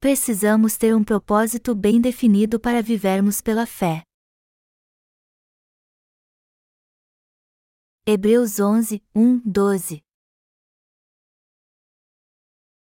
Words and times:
precisamos 0.00 0.76
ter 0.76 0.94
um 0.94 1.02
propósito 1.02 1.74
bem 1.74 2.00
definido 2.00 2.60
para 2.60 2.80
vivermos 2.80 3.40
pela 3.40 3.66
fé. 3.66 4.02
Hebreus 8.06 8.60
11, 8.60 9.02
1, 9.14 9.40
12 9.44 10.02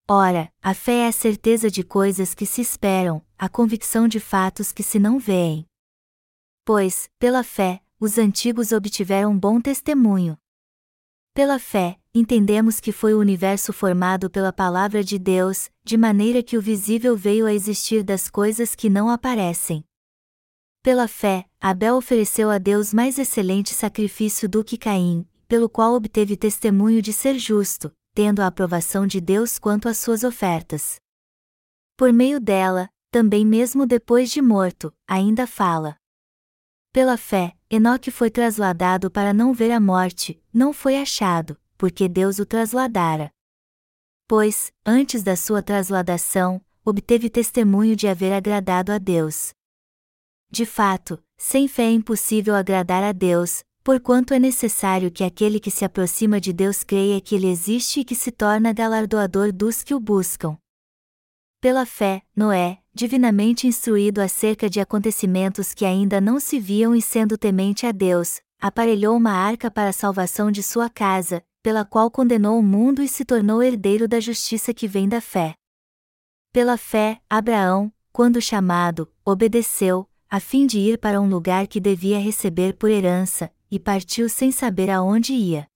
Ora, 0.09 0.53
a 0.61 0.75
fé 0.75 1.05
é 1.05 1.07
a 1.07 1.13
certeza 1.13 1.71
de 1.71 1.85
coisas 1.85 2.35
que 2.35 2.45
se 2.45 2.61
esperam, 2.61 3.25
a 3.39 3.49
convicção 3.49 4.07
de 4.07 4.21
fatos 4.21 4.73
que 4.73 4.83
se 4.83 4.99
não 4.99 5.19
veem. 5.19 5.65
Pois, 6.65 7.09
pela 7.19 7.43
fé, 7.43 7.81
os 7.99 8.19
antigos 8.19 8.73
obtiveram 8.73 9.39
bom 9.39 9.61
testemunho. 9.61 10.37
Pela 11.33 11.59
fé, 11.59 12.00
entendemos 12.15 12.81
que 12.81 12.91
foi 12.91 13.15
o 13.15 13.21
universo 13.21 13.73
formado 13.73 14.29
pela 14.29 14.53
palavra 14.53 15.03
de 15.05 15.19
Deus, 15.19 15.71
de 15.85 15.97
maneira 15.97 16.43
que 16.43 16.57
o 16.57 16.63
visível 16.63 17.17
veio 17.17 17.47
a 17.47 17.55
existir 17.55 18.03
das 18.03 18.29
coisas 18.29 18.75
que 18.75 18.91
não 18.91 19.09
aparecem. 19.09 19.85
Pela 20.83 21.07
fé, 21.07 21.45
Abel 21.61 21.97
ofereceu 21.97 22.51
a 22.51 22.59
Deus 22.59 22.93
mais 22.93 23.19
excelente 23.19 23.75
sacrifício 23.75 24.49
do 24.49 24.65
que 24.65 24.77
Caim, 24.77 25.27
pelo 25.47 25.69
qual 25.69 25.95
obteve 25.95 26.37
testemunho 26.37 27.01
de 27.01 27.13
ser 27.13 27.39
justo, 27.39 27.93
tendo 28.15 28.41
a 28.41 28.47
aprovação 28.47 29.07
de 29.07 29.21
Deus 29.21 29.59
quanto 29.59 29.89
às 29.89 29.99
suas 29.99 30.25
ofertas. 30.25 30.97
Por 31.97 32.13
meio 32.13 32.41
dela, 32.41 32.89
também 33.11 33.45
mesmo 33.45 33.87
depois 33.87 34.31
de 34.31 34.41
morto, 34.41 34.93
ainda 35.07 35.47
fala. 35.47 35.97
Pela 36.93 37.17
fé, 37.17 37.55
Enoque 37.71 38.11
foi 38.11 38.31
trasladado 38.31 39.11
para 39.11 39.33
não 39.33 39.53
ver 39.53 39.71
a 39.71 39.79
morte, 39.79 40.43
não 40.53 40.73
foi 40.73 40.97
achado, 40.97 41.57
porque 41.81 42.11
Deus 42.11 42.39
o 42.39 42.45
trasladara. 42.45 43.33
Pois, 44.29 44.71
antes 44.85 45.23
da 45.23 45.35
sua 45.35 45.63
trasladação, 45.63 46.61
obteve 46.85 47.31
testemunho 47.31 47.97
de 47.97 48.07
haver 48.07 48.35
agradado 48.35 48.93
a 48.93 48.99
Deus. 48.99 49.55
De 50.51 50.67
fato, 50.67 51.19
sem 51.39 51.67
fé 51.67 51.85
é 51.85 51.91
impossível 51.91 52.55
agradar 52.55 53.03
a 53.03 53.13
Deus, 53.13 53.65
porquanto 53.83 54.35
é 54.35 54.39
necessário 54.39 55.11
que 55.11 55.25
aquele 55.25 55.59
que 55.59 55.71
se 55.71 55.83
aproxima 55.83 56.39
de 56.39 56.53
Deus 56.53 56.85
creia 56.85 57.19
que 57.19 57.35
Ele 57.35 57.49
existe 57.49 58.01
e 58.01 58.05
que 58.05 58.15
se 58.15 58.31
torna 58.31 58.75
galardoador 58.75 59.51
dos 59.51 59.83
que 59.83 59.95
o 59.95 59.99
buscam. 59.99 60.59
Pela 61.63 61.87
fé, 61.87 62.21
Noé, 62.37 62.83
divinamente 62.93 63.67
instruído 63.67 64.21
acerca 64.21 64.69
de 64.69 64.81
acontecimentos 64.81 65.73
que 65.73 65.87
ainda 65.87 66.21
não 66.21 66.39
se 66.39 66.61
viam 66.61 66.95
e 66.95 67.01
sendo 67.01 67.39
temente 67.39 67.87
a 67.87 67.91
Deus, 67.91 68.43
aparelhou 68.61 69.17
uma 69.17 69.33
arca 69.33 69.71
para 69.71 69.89
a 69.89 69.95
salvação 69.95 70.51
de 70.51 70.63
sua 70.63 70.91
casa, 70.91 71.43
pela 71.63 71.85
qual 71.85 72.11
condenou 72.11 72.59
o 72.59 72.63
mundo 72.63 73.03
e 73.03 73.09
se 73.09 73.25
tornou 73.25 73.63
herdeiro 73.63 74.09
da 74.09 74.19
justiça 74.19 74.73
que 74.73 74.89
vem 74.89 75.09
da 75.09 75.21
fé. 75.21 75.55
Pela 76.53 76.77
fé, 76.77 77.21
Abraão, 77.29 77.93
quando 78.13 78.41
chamado, 78.41 79.13
obedeceu, 79.25 80.09
a 80.29 80.41
fim 80.41 80.67
de 80.67 80.79
ir 80.79 80.99
para 80.99 81.21
um 81.21 81.29
lugar 81.29 81.67
que 81.67 81.81
devia 81.81 82.19
receber 82.19 82.75
por 82.75 82.91
herança, 82.91 83.53
e 83.71 83.79
partiu 83.79 84.29
sem 84.29 84.51
saber 84.51 84.91
aonde 84.91 85.33
ia. 85.33 85.67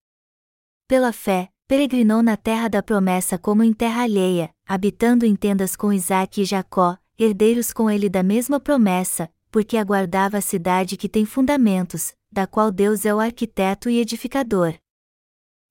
Pela 0.89 1.13
fé, 1.13 1.49
peregrinou 1.67 2.23
na 2.23 2.37
terra 2.37 2.69
da 2.69 2.83
promessa 2.83 3.39
como 3.39 3.63
em 3.63 3.73
terra 3.73 4.03
alheia, 4.03 4.51
habitando 4.67 5.25
em 5.25 5.35
tendas 5.37 5.77
com 5.77 5.93
Isaque 5.93 6.43
e 6.43 6.45
Jacó, 6.45 6.99
herdeiros 7.19 7.73
com 7.73 7.91
ele 7.91 8.09
da 8.09 8.23
mesma 8.23 8.59
promessa, 8.59 9.31
porque 9.51 9.77
aguardava 9.77 10.39
a 10.39 10.41
cidade 10.41 10.97
que 10.97 11.09
tem 11.09 11.25
fundamentos, 11.25 12.15
da 12.31 12.47
qual 12.47 12.73
Deus 12.73 13.07
é 13.07 13.15
o 13.15 13.21
arquiteto 13.21 13.89
e 13.89 14.01
edificador. 14.01 14.75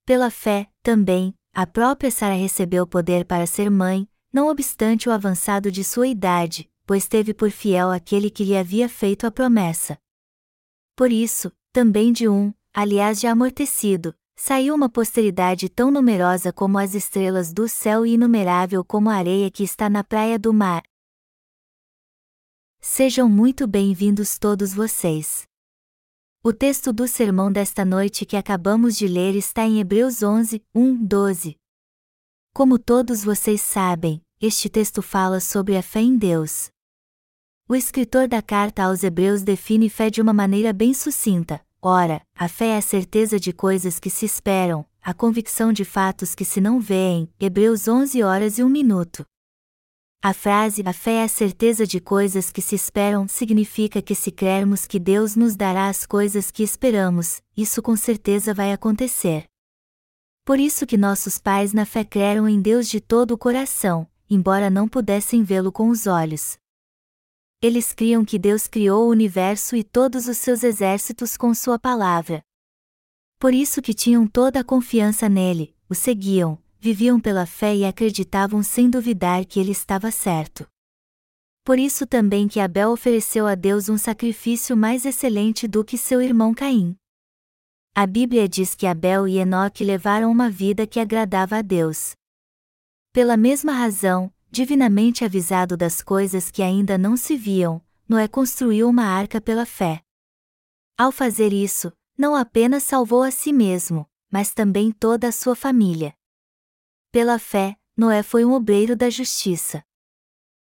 Pela 0.05 0.29
fé, 0.29 0.69
também, 0.81 1.33
a 1.53 1.65
própria 1.65 2.11
Sara 2.11 2.35
recebeu 2.35 2.85
poder 2.85 3.23
para 3.23 3.47
ser 3.47 3.71
mãe, 3.71 4.05
não 4.33 4.49
obstante 4.49 5.07
o 5.07 5.13
avançado 5.13 5.71
de 5.71 5.81
sua 5.81 6.07
idade, 6.07 6.69
pois 6.85 7.07
teve 7.07 7.33
por 7.33 7.49
fiel 7.49 7.89
aquele 7.89 8.29
que 8.29 8.43
lhe 8.43 8.57
havia 8.57 8.89
feito 8.89 9.25
a 9.25 9.31
promessa. 9.31 9.97
Por 10.93 11.09
isso, 11.09 11.53
também 11.71 12.11
de 12.11 12.27
um, 12.27 12.53
aliás 12.73 13.21
já 13.21 13.31
amortecido, 13.31 14.13
saiu 14.35 14.75
uma 14.75 14.89
posteridade 14.89 15.69
tão 15.69 15.89
numerosa 15.89 16.51
como 16.51 16.77
as 16.77 16.93
estrelas 16.93 17.53
do 17.53 17.69
céu 17.69 18.05
e 18.05 18.15
inumerável 18.15 18.83
como 18.83 19.09
a 19.09 19.15
areia 19.15 19.49
que 19.49 19.63
está 19.63 19.89
na 19.89 20.03
praia 20.03 20.37
do 20.37 20.53
mar. 20.53 20.83
Sejam 22.81 23.29
muito 23.29 23.65
bem-vindos 23.65 24.37
todos 24.37 24.73
vocês. 24.73 25.47
O 26.45 26.51
texto 26.51 26.91
do 26.91 27.07
sermão 27.07 27.49
desta 27.49 27.85
noite 27.85 28.25
que 28.25 28.35
acabamos 28.35 28.97
de 28.97 29.07
ler 29.07 29.33
está 29.33 29.63
em 29.63 29.79
Hebreus 29.79 30.21
11, 30.21 30.61
1, 30.75 31.05
12. 31.05 31.55
Como 32.53 32.77
todos 32.77 33.23
vocês 33.23 33.61
sabem, 33.61 34.21
este 34.41 34.67
texto 34.67 35.01
fala 35.01 35.39
sobre 35.39 35.77
a 35.77 35.81
fé 35.81 36.01
em 36.01 36.17
Deus. 36.17 36.69
O 37.65 37.73
escritor 37.73 38.27
da 38.27 38.41
carta 38.41 38.83
aos 38.83 39.05
Hebreus 39.05 39.41
define 39.41 39.87
fé 39.87 40.09
de 40.09 40.21
uma 40.21 40.33
maneira 40.33 40.73
bem 40.73 40.93
sucinta. 40.93 41.61
Ora, 41.81 42.21
a 42.35 42.49
fé 42.49 42.71
é 42.71 42.77
a 42.77 42.81
certeza 42.81 43.39
de 43.39 43.53
coisas 43.53 43.97
que 43.97 44.09
se 44.09 44.25
esperam, 44.25 44.85
a 45.01 45.13
convicção 45.13 45.71
de 45.71 45.85
fatos 45.85 46.35
que 46.35 46.43
se 46.43 46.59
não 46.59 46.77
veem. 46.77 47.31
Hebreus 47.39 47.87
11 47.87 48.21
horas 48.21 48.57
e 48.57 48.63
1 48.65 48.67
minuto. 48.67 49.25
A 50.23 50.33
frase 50.33 50.81
a 50.85 50.93
fé 50.93 51.15
é 51.15 51.23
a 51.23 51.27
certeza 51.27 51.85
de 51.85 51.99
coisas 51.99 52.49
que 52.49 52.61
se 52.61 52.75
esperam 52.75 53.27
significa 53.27 54.01
que 54.01 54.15
se 54.15 54.31
crermos 54.31 54.87
que 54.87 54.97
Deus 54.97 55.35
nos 55.35 55.55
dará 55.57 55.89
as 55.89 56.05
coisas 56.05 56.49
que 56.49 56.63
esperamos, 56.63 57.41
isso 57.57 57.81
com 57.81 57.97
certeza 57.97 58.53
vai 58.53 58.71
acontecer. 58.71 59.43
Por 60.45 60.59
isso 60.59 60.85
que 60.85 60.97
nossos 60.97 61.37
pais 61.37 61.73
na 61.73 61.85
fé 61.85 62.05
creram 62.05 62.47
em 62.47 62.61
Deus 62.61 62.87
de 62.87 63.01
todo 63.01 63.31
o 63.31 63.37
coração, 63.37 64.07
embora 64.29 64.69
não 64.69 64.87
pudessem 64.87 65.43
vê-lo 65.43 65.71
com 65.71 65.89
os 65.89 66.07
olhos 66.07 66.57
eles 67.63 67.93
criam 67.93 68.25
que 68.25 68.37
Deus 68.37 68.67
criou 68.67 69.05
o 69.05 69.09
universo 69.09 69.73
e 69.73 69.85
todos 69.85 70.27
os 70.27 70.37
seus 70.37 70.63
exércitos 70.63 71.37
com 71.37 71.53
sua 71.53 71.79
palavra. 71.79 72.43
Por 73.39 73.53
isso 73.53 73.81
que 73.81 73.93
tinham 73.93 74.27
toda 74.27 74.59
a 74.59 74.63
confiança 74.65 75.29
nele, 75.29 75.73
o 75.89 75.95
seguiam, 75.95 76.61
viviam 76.83 77.17
pela 77.17 77.45
fé 77.45 77.73
e 77.73 77.85
acreditavam 77.85 78.61
sem 78.61 78.89
duvidar 78.89 79.45
que 79.45 79.57
ele 79.57 79.71
estava 79.71 80.11
certo. 80.11 80.67
Por 81.63 81.79
isso 81.79 82.05
também 82.05 82.45
que 82.45 82.59
Abel 82.59 82.91
ofereceu 82.91 83.47
a 83.47 83.55
Deus 83.55 83.87
um 83.87 83.97
sacrifício 83.97 84.75
mais 84.75 85.05
excelente 85.05 85.65
do 85.65 85.81
que 85.81 85.97
seu 85.97 86.21
irmão 86.21 86.53
Caim. 86.53 86.93
A 87.95 88.05
Bíblia 88.05 88.49
diz 88.49 88.75
que 88.75 88.85
Abel 88.85 89.29
e 89.29 89.37
Enoque 89.37 89.81
levaram 89.81 90.29
uma 90.29 90.49
vida 90.49 90.85
que 90.85 90.99
agradava 90.99 91.55
a 91.55 91.61
Deus. 91.61 92.17
Pela 93.13 93.37
mesma 93.37 93.71
razão, 93.71 94.29
divinamente 94.51 95.23
avisado 95.23 95.77
das 95.77 96.01
coisas 96.01 96.51
que 96.51 96.61
ainda 96.61 96.97
não 96.97 97.15
se 97.15 97.37
viam, 97.37 97.81
Noé 98.09 98.27
construiu 98.27 98.89
uma 98.89 99.05
arca 99.05 99.39
pela 99.39 99.65
fé. 99.65 100.01
Ao 100.97 101.13
fazer 101.13 101.53
isso, 101.53 101.93
não 102.17 102.35
apenas 102.35 102.83
salvou 102.83 103.23
a 103.23 103.31
si 103.31 103.53
mesmo, 103.53 104.05
mas 104.29 104.53
também 104.53 104.91
toda 104.91 105.29
a 105.29 105.31
sua 105.31 105.55
família. 105.55 106.13
Pela 107.13 107.37
fé, 107.37 107.77
Noé 107.95 108.23
foi 108.23 108.43
um 108.43 108.53
obreiro 108.53 108.95
da 108.95 109.07
justiça. 109.07 109.83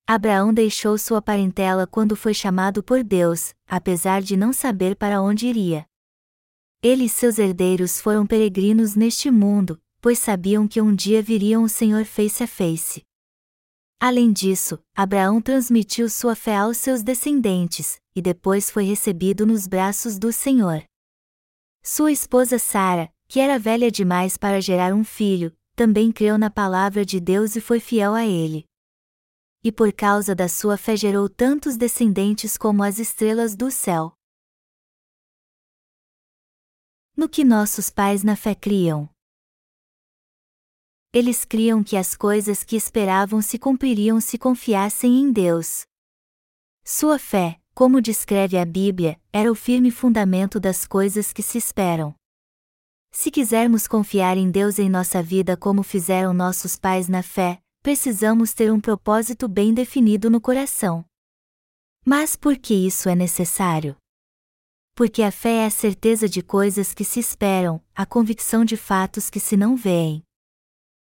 Abraão 0.06 0.53
deixou 0.53 0.97
sua 0.97 1.22
parentela 1.22 1.88
quando 1.88 2.13
foi 2.13 2.34
chamado 2.34 2.84
por 2.84 3.06
Deus, 3.06 3.56
apesar 3.66 4.22
de 4.22 4.35
não 4.35 4.51
saber 4.51 4.97
para 4.97 5.22
onde 5.22 5.47
iria. 5.47 5.85
Ele 6.84 7.06
e 7.06 7.09
seus 7.09 7.40
herdeiros 7.40 8.01
foram 8.01 8.28
peregrinos 8.28 8.97
neste 8.97 9.31
mundo, 9.31 9.81
pois 10.01 10.19
sabiam 10.19 10.68
que 10.68 10.81
um 10.81 10.94
dia 10.94 11.22
viriam 11.22 11.63
o 11.63 11.69
Senhor 11.69 12.03
face 12.03 12.44
a 12.44 12.47
face. 12.47 13.06
Além 13.97 14.34
disso, 14.34 14.78
Abraão 14.94 15.41
transmitiu 15.41 16.09
sua 16.09 16.35
fé 16.35 16.57
aos 16.57 16.75
seus 16.75 17.02
descendentes, 17.02 17.97
e 18.13 18.22
depois 18.22 18.69
foi 18.69 18.84
recebido 18.84 19.46
nos 19.46 19.67
braços 19.67 20.19
do 20.19 20.34
Senhor. 20.34 20.84
Sua 21.81 22.12
esposa 22.12 22.59
Sara, 22.59 23.09
que 23.25 23.40
era 23.40 23.57
velha 23.57 23.90
demais 23.90 24.35
para 24.35 24.59
gerar 24.59 24.94
um 24.94 25.06
filho, 25.06 25.56
também 25.75 26.12
creu 26.12 26.38
na 26.38 26.50
palavra 26.50 27.06
de 27.06 27.19
Deus 27.19 27.56
e 27.56 27.62
foi 27.62 27.79
fiel 27.79 28.14
a 28.14 28.26
ele. 28.26 28.66
E 29.64 29.72
por 29.72 29.91
causa 29.91 30.34
da 30.34 30.47
sua 30.47 30.78
fé 30.78 30.96
gerou 30.96 31.28
tantos 31.28 31.76
descendentes 31.76 32.58
como 32.58 32.84
as 32.84 33.00
estrelas 33.00 33.55
do 33.55 33.70
céu. 33.70 34.14
No 37.16 37.28
que 37.28 37.44
nossos 37.44 37.90
pais 37.90 38.23
na 38.23 38.35
fé 38.35 38.53
criam 38.53 39.09
eles 41.16 41.46
criam 41.46 41.82
que 41.82 41.96
as 41.96 42.14
coisas 42.14 42.61
que 42.61 42.76
esperavam 42.76 43.41
se 43.41 43.58
cumpririam 43.58 44.20
se 44.20 44.38
confiassem 44.38 45.22
em 45.22 45.32
Deus. 45.32 45.85
Sua 46.84 47.17
fé, 47.17 47.58
como 47.73 48.02
descreve 48.02 48.58
a 48.58 48.66
Bíblia, 48.66 49.17
era 49.32 49.50
o 49.50 49.55
firme 49.55 49.91
fundamento 49.91 50.59
das 50.59 50.85
coisas 50.85 51.32
que 51.32 51.41
se 51.41 51.58
esperam. 51.58 52.14
Se 53.17 53.32
quisermos 53.32 53.88
confiar 53.88 54.35
em 54.35 54.52
Deus 54.52 54.78
em 54.78 54.90
nossa 54.90 55.23
vida 55.23 55.56
como 55.56 55.84
fizeram 55.84 56.34
nossos 56.34 56.76
pais 56.76 57.08
na 57.08 57.23
fé, 57.23 57.62
precisamos 57.82 58.53
ter 58.53 58.73
um 58.73 58.79
propósito 58.79 59.47
bem 59.47 59.73
definido 59.73 60.29
no 60.29 60.41
coração. 60.41 61.03
Mas 62.06 62.35
por 62.35 62.58
que 62.58 62.73
isso 62.73 63.08
é 63.08 63.16
necessário? 63.16 63.96
Porque 64.94 65.23
a 65.23 65.32
fé 65.32 65.64
é 65.64 65.66
a 65.66 65.70
certeza 65.70 66.28
de 66.28 66.41
coisas 66.41 66.94
que 66.94 67.06
se 67.06 67.22
esperam, 67.22 67.82
a 67.96 68.06
convicção 68.06 68.66
de 68.66 68.76
fatos 68.76 69.29
que 69.29 69.40
se 69.40 69.56
não 69.56 69.78
veem. 69.78 70.22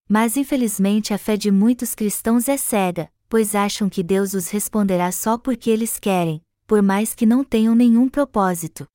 Mas 0.09 0.35
infelizmente 0.35 1.13
a 1.13 1.19
fé 1.19 1.37
de 1.37 1.51
muitos 1.51 1.93
cristãos 1.93 2.49
é 2.49 2.57
cega, 2.57 3.11
pois 3.29 3.53
acham 3.53 3.87
que 3.87 4.01
Deus 4.01 4.33
os 4.33 4.49
responderá 4.49 5.11
só 5.11 5.37
porque 5.37 5.69
eles 5.69 5.99
querem, 5.99 6.43
por 6.65 6.81
mais 6.81 7.13
que 7.13 7.27
não 7.27 7.43
tenham 7.43 7.75
nenhum 7.75 8.09
propósito. 8.09 8.87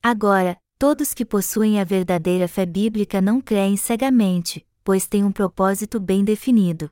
Agora, 0.00 0.56
todos 0.78 1.14
que 1.14 1.24
possuem 1.24 1.80
a 1.80 1.84
verdadeira 1.84 2.48
fé 2.48 2.66
bíblica 2.66 3.20
não 3.20 3.40
creem 3.40 3.76
cegamente, 3.76 4.66
pois 4.82 5.06
têm 5.06 5.24
um 5.24 5.32
propósito 5.32 6.00
bem 6.00 6.24
definido. 6.24 6.90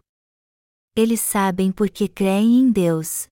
Eles 0.94 1.20
sabem 1.20 1.73
porque 1.73 2.08
creem 2.08 2.61
em 2.61 2.70
Deus. 2.70 3.26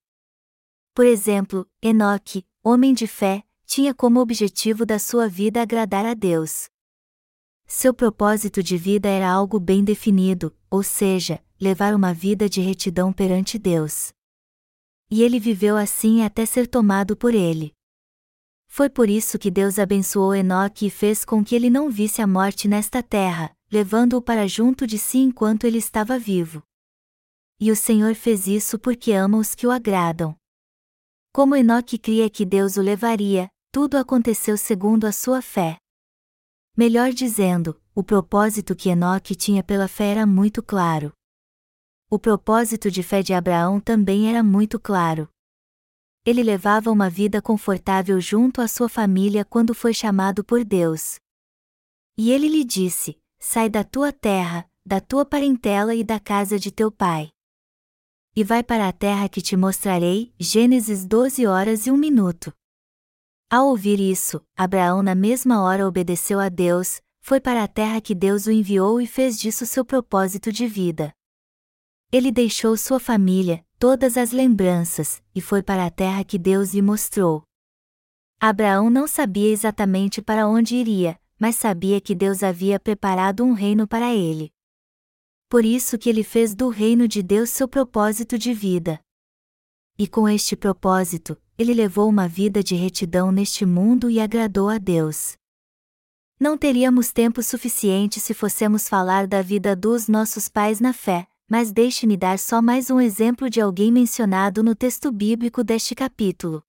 Por 0.94 1.06
exemplo, 1.06 1.66
Enoque, 1.82 2.44
homem 2.62 2.92
de 2.92 3.06
fé, 3.06 3.44
tinha 3.64 3.94
como 3.94 4.20
objetivo 4.20 4.84
da 4.84 4.98
sua 4.98 5.28
vida 5.28 5.62
agradar 5.62 6.04
a 6.04 6.14
Deus. 6.14 6.68
Seu 7.66 7.94
propósito 7.94 8.62
de 8.62 8.76
vida 8.76 9.08
era 9.08 9.30
algo 9.30 9.60
bem 9.60 9.84
definido, 9.84 10.54
ou 10.68 10.82
seja, 10.82 11.40
levar 11.60 11.94
uma 11.94 12.12
vida 12.12 12.48
de 12.48 12.60
retidão 12.60 13.12
perante 13.12 13.58
Deus. 13.58 14.12
E 15.08 15.22
ele 15.22 15.38
viveu 15.38 15.76
assim 15.76 16.22
até 16.24 16.44
ser 16.44 16.66
tomado 16.66 17.16
por 17.16 17.34
ele. 17.34 17.72
Foi 18.72 18.88
por 18.88 19.10
isso 19.10 19.36
que 19.36 19.50
Deus 19.50 19.80
abençoou 19.80 20.32
Enoque 20.32 20.86
e 20.86 20.90
fez 20.90 21.24
com 21.24 21.44
que 21.44 21.56
ele 21.56 21.68
não 21.68 21.90
visse 21.90 22.22
a 22.22 22.26
morte 22.26 22.68
nesta 22.68 23.02
terra, 23.02 23.50
levando-o 23.68 24.22
para 24.22 24.46
junto 24.46 24.86
de 24.86 24.96
si 24.96 25.18
enquanto 25.18 25.64
ele 25.64 25.78
estava 25.78 26.16
vivo. 26.16 26.62
E 27.58 27.72
o 27.72 27.74
Senhor 27.74 28.14
fez 28.14 28.46
isso 28.46 28.78
porque 28.78 29.10
ama 29.10 29.38
os 29.38 29.56
que 29.56 29.66
o 29.66 29.72
agradam. 29.72 30.36
Como 31.32 31.56
Enoque 31.56 31.98
cria 31.98 32.30
que 32.30 32.46
Deus 32.46 32.76
o 32.76 32.80
levaria, 32.80 33.48
tudo 33.72 33.96
aconteceu 33.96 34.56
segundo 34.56 35.04
a 35.04 35.10
sua 35.10 35.42
fé. 35.42 35.76
Melhor 36.76 37.12
dizendo, 37.12 37.78
o 37.92 38.04
propósito 38.04 38.76
que 38.76 38.88
Enoque 38.88 39.34
tinha 39.34 39.64
pela 39.64 39.88
fé 39.88 40.12
era 40.12 40.24
muito 40.24 40.62
claro. 40.62 41.12
O 42.08 42.20
propósito 42.20 42.88
de 42.88 43.02
fé 43.02 43.20
de 43.20 43.34
Abraão 43.34 43.80
também 43.80 44.28
era 44.30 44.44
muito 44.44 44.78
claro 44.78 45.28
ele 46.24 46.42
levava 46.42 46.90
uma 46.90 47.08
vida 47.08 47.40
confortável 47.40 48.20
junto 48.20 48.60
à 48.60 48.68
sua 48.68 48.88
família 48.88 49.44
quando 49.44 49.74
foi 49.74 49.94
chamado 49.94 50.44
por 50.44 50.64
Deus. 50.64 51.18
E 52.16 52.30
ele 52.30 52.48
lhe 52.48 52.64
disse: 52.64 53.18
Sai 53.38 53.70
da 53.70 53.82
tua 53.82 54.12
terra, 54.12 54.70
da 54.84 55.00
tua 55.00 55.24
parentela 55.24 55.94
e 55.94 56.04
da 56.04 56.20
casa 56.20 56.58
de 56.58 56.70
teu 56.70 56.90
pai. 56.90 57.30
E 58.36 58.44
vai 58.44 58.62
para 58.62 58.86
a 58.86 58.92
terra 58.92 59.28
que 59.28 59.40
te 59.40 59.56
mostrarei. 59.56 60.32
Gênesis 60.38 61.04
12 61.04 61.46
horas 61.46 61.86
e 61.86 61.90
1 61.90 61.96
minuto. 61.96 62.52
Ao 63.50 63.66
ouvir 63.66 63.98
isso, 63.98 64.40
Abraão 64.56 65.02
na 65.02 65.14
mesma 65.14 65.62
hora 65.62 65.88
obedeceu 65.88 66.38
a 66.38 66.48
Deus, 66.48 67.00
foi 67.20 67.40
para 67.40 67.64
a 67.64 67.68
terra 67.68 68.00
que 68.00 68.14
Deus 68.14 68.46
o 68.46 68.52
enviou 68.52 69.00
e 69.00 69.06
fez 69.06 69.38
disso 69.38 69.66
seu 69.66 69.84
propósito 69.84 70.52
de 70.52 70.66
vida. 70.66 71.12
Ele 72.12 72.32
deixou 72.32 72.76
sua 72.76 72.98
família, 72.98 73.64
todas 73.78 74.16
as 74.16 74.32
lembranças, 74.32 75.22
e 75.32 75.40
foi 75.40 75.62
para 75.62 75.86
a 75.86 75.90
terra 75.90 76.24
que 76.24 76.38
Deus 76.38 76.74
lhe 76.74 76.82
mostrou. 76.82 77.44
Abraão 78.40 78.90
não 78.90 79.06
sabia 79.06 79.52
exatamente 79.52 80.20
para 80.20 80.48
onde 80.48 80.74
iria, 80.74 81.20
mas 81.38 81.54
sabia 81.54 82.00
que 82.00 82.14
Deus 82.14 82.42
havia 82.42 82.80
preparado 82.80 83.44
um 83.44 83.52
reino 83.52 83.86
para 83.86 84.12
ele. 84.12 84.52
Por 85.48 85.64
isso 85.64 85.96
que 85.96 86.08
ele 86.08 86.24
fez 86.24 86.52
do 86.52 86.68
reino 86.68 87.06
de 87.06 87.22
Deus 87.22 87.50
seu 87.50 87.68
propósito 87.68 88.36
de 88.36 88.52
vida. 88.52 89.00
E 89.96 90.08
com 90.08 90.28
este 90.28 90.56
propósito, 90.56 91.40
ele 91.56 91.74
levou 91.74 92.08
uma 92.08 92.26
vida 92.26 92.60
de 92.60 92.74
retidão 92.74 93.30
neste 93.30 93.64
mundo 93.64 94.10
e 94.10 94.18
agradou 94.18 94.68
a 94.68 94.78
Deus. 94.78 95.36
Não 96.40 96.58
teríamos 96.58 97.12
tempo 97.12 97.40
suficiente 97.42 98.18
se 98.18 98.34
fossemos 98.34 98.88
falar 98.88 99.28
da 99.28 99.42
vida 99.42 99.76
dos 99.76 100.08
nossos 100.08 100.48
pais 100.48 100.80
na 100.80 100.92
fé, 100.92 101.29
mas 101.50 101.72
deixe-me 101.72 102.16
dar 102.16 102.38
só 102.38 102.62
mais 102.62 102.90
um 102.90 103.00
exemplo 103.00 103.50
de 103.50 103.60
alguém 103.60 103.90
mencionado 103.90 104.62
no 104.62 104.72
texto 104.72 105.10
bíblico 105.10 105.64
deste 105.64 105.96
capítulo. 105.96 106.62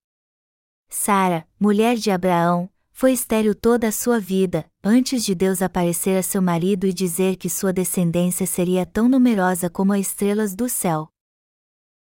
Sara, 0.90 1.48
mulher 1.60 1.98
de 1.98 2.10
Abraão, 2.10 2.68
foi 2.92 3.12
estéril 3.14 3.54
toda 3.54 3.88
a 3.88 3.92
sua 3.92 4.20
vida, 4.20 4.66
antes 4.84 5.24
de 5.24 5.36
Deus 5.36 5.62
aparecer 5.62 6.18
a 6.18 6.24
seu 6.24 6.42
marido 6.42 6.88
e 6.88 6.94
dizer 6.94 7.36
que 7.36 7.48
sua 7.48 7.72
descendência 7.72 8.48
seria 8.48 8.84
tão 8.84 9.08
numerosa 9.08 9.70
como 9.70 9.94
as 9.94 10.00
estrelas 10.00 10.56
do 10.56 10.68
céu. 10.68 11.10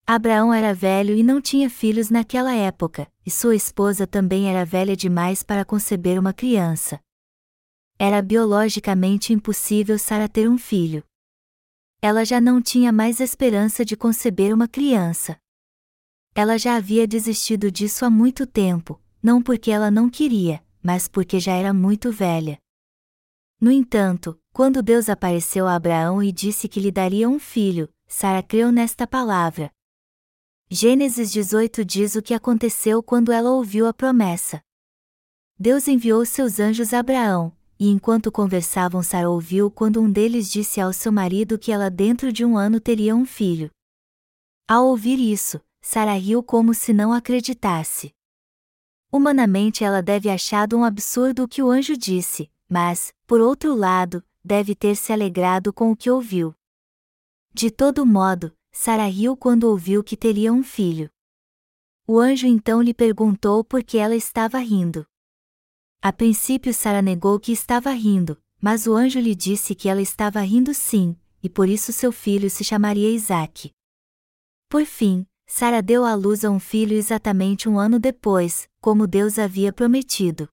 Abraão 0.07 0.51
era 0.51 0.73
velho 0.73 1.15
e 1.15 1.21
não 1.21 1.39
tinha 1.39 1.69
filhos 1.69 2.09
naquela 2.09 2.55
época, 2.55 3.07
e 3.23 3.29
sua 3.29 3.55
esposa 3.55 4.07
também 4.07 4.49
era 4.49 4.65
velha 4.65 4.95
demais 4.95 5.43
para 5.43 5.63
conceber 5.63 6.19
uma 6.19 6.33
criança. 6.33 6.99
Era 7.99 8.23
biologicamente 8.23 9.31
impossível 9.31 9.99
Sara 9.99 10.27
ter 10.27 10.49
um 10.49 10.57
filho 10.57 11.03
ela 12.01 12.25
já 12.25 12.41
não 12.41 12.59
tinha 12.59 12.91
mais 12.91 13.19
esperança 13.19 13.85
de 13.85 13.95
conceber 13.95 14.53
uma 14.53 14.67
criança. 14.67 15.37
Ela 16.33 16.57
já 16.57 16.75
havia 16.75 17.07
desistido 17.07 17.69
disso 17.69 18.03
há 18.03 18.09
muito 18.09 18.47
tempo, 18.47 18.99
não 19.21 19.39
porque 19.39 19.69
ela 19.69 19.91
não 19.91 20.09
queria, 20.09 20.65
mas 20.81 21.07
porque 21.07 21.39
já 21.39 21.53
era 21.53 21.71
muito 21.71 22.11
velha. 22.11 22.57
No 23.59 23.69
entanto, 23.69 24.39
quando 24.51 24.81
Deus 24.81 25.09
apareceu 25.09 25.67
a 25.67 25.75
Abraão 25.75 26.23
e 26.23 26.31
disse 26.31 26.67
que 26.67 26.79
lhe 26.79 26.91
daria 26.91 27.29
um 27.29 27.37
filho, 27.37 27.87
Sara 28.07 28.41
creu 28.41 28.71
nesta 28.71 29.05
palavra. 29.05 29.71
Gênesis 30.69 31.31
18 31.31 31.85
diz 31.85 32.15
o 32.15 32.21
que 32.21 32.33
aconteceu 32.33 33.03
quando 33.03 33.31
ela 33.31 33.51
ouviu 33.51 33.85
a 33.85 33.93
promessa. 33.93 34.59
Deus 35.59 35.87
enviou 35.87 36.25
seus 36.25 36.59
anjos 36.59 36.93
a 36.93 36.99
Abraão, 36.99 37.55
e 37.81 37.87
enquanto 37.87 38.31
conversavam 38.31 39.01
Sara 39.01 39.27
ouviu 39.27 39.71
quando 39.71 39.99
um 39.99 40.11
deles 40.11 40.51
disse 40.51 40.79
ao 40.79 40.93
seu 40.93 41.11
marido 41.11 41.57
que 41.57 41.71
ela 41.71 41.89
dentro 41.89 42.31
de 42.31 42.45
um 42.45 42.55
ano 42.55 42.79
teria 42.79 43.15
um 43.15 43.25
filho. 43.25 43.71
Ao 44.67 44.85
ouvir 44.85 45.17
isso, 45.19 45.59
Sara 45.81 46.13
riu 46.13 46.43
como 46.43 46.75
se 46.75 46.93
não 46.93 47.11
acreditasse. 47.11 48.13
Humanamente 49.11 49.83
ela 49.83 49.99
deve 49.99 50.29
achado 50.29 50.77
um 50.77 50.83
absurdo 50.83 51.45
o 51.45 51.47
que 51.47 51.63
o 51.63 51.71
anjo 51.71 51.97
disse, 51.97 52.51
mas, 52.69 53.15
por 53.25 53.41
outro 53.41 53.73
lado, 53.73 54.23
deve 54.45 54.75
ter 54.75 54.95
se 54.95 55.11
alegrado 55.11 55.73
com 55.73 55.89
o 55.89 55.97
que 55.97 56.11
ouviu. 56.11 56.53
De 57.51 57.71
todo 57.71 58.05
modo, 58.05 58.55
Sara 58.71 59.07
riu 59.07 59.35
quando 59.35 59.63
ouviu 59.63 60.03
que 60.03 60.15
teria 60.15 60.53
um 60.53 60.61
filho. 60.61 61.09
O 62.05 62.19
anjo 62.19 62.45
então 62.45 62.79
lhe 62.79 62.93
perguntou 62.93 63.63
por 63.63 63.83
que 63.83 63.97
ela 63.97 64.15
estava 64.15 64.59
rindo. 64.59 65.03
A 66.03 66.11
princípio 66.11 66.73
Sara 66.73 66.99
negou 66.99 67.39
que 67.39 67.51
estava 67.51 67.91
rindo, 67.91 68.35
mas 68.59 68.87
o 68.87 68.95
anjo 68.95 69.19
lhe 69.19 69.35
disse 69.35 69.75
que 69.75 69.87
ela 69.87 70.01
estava 70.01 70.41
rindo 70.41 70.73
sim, 70.73 71.15
e 71.43 71.47
por 71.47 71.69
isso 71.69 71.93
seu 71.93 72.11
filho 72.11 72.49
se 72.49 72.63
chamaria 72.63 73.11
Isaque. 73.11 73.69
Por 74.67 74.83
fim, 74.83 75.27
Sara 75.45 75.79
deu 75.79 76.03
à 76.03 76.15
luz 76.15 76.43
a 76.43 76.49
um 76.49 76.59
filho 76.59 76.97
exatamente 76.97 77.69
um 77.69 77.77
ano 77.77 77.99
depois, 77.99 78.67
como 78.81 79.05
Deus 79.05 79.37
havia 79.37 79.71
prometido. 79.71 80.49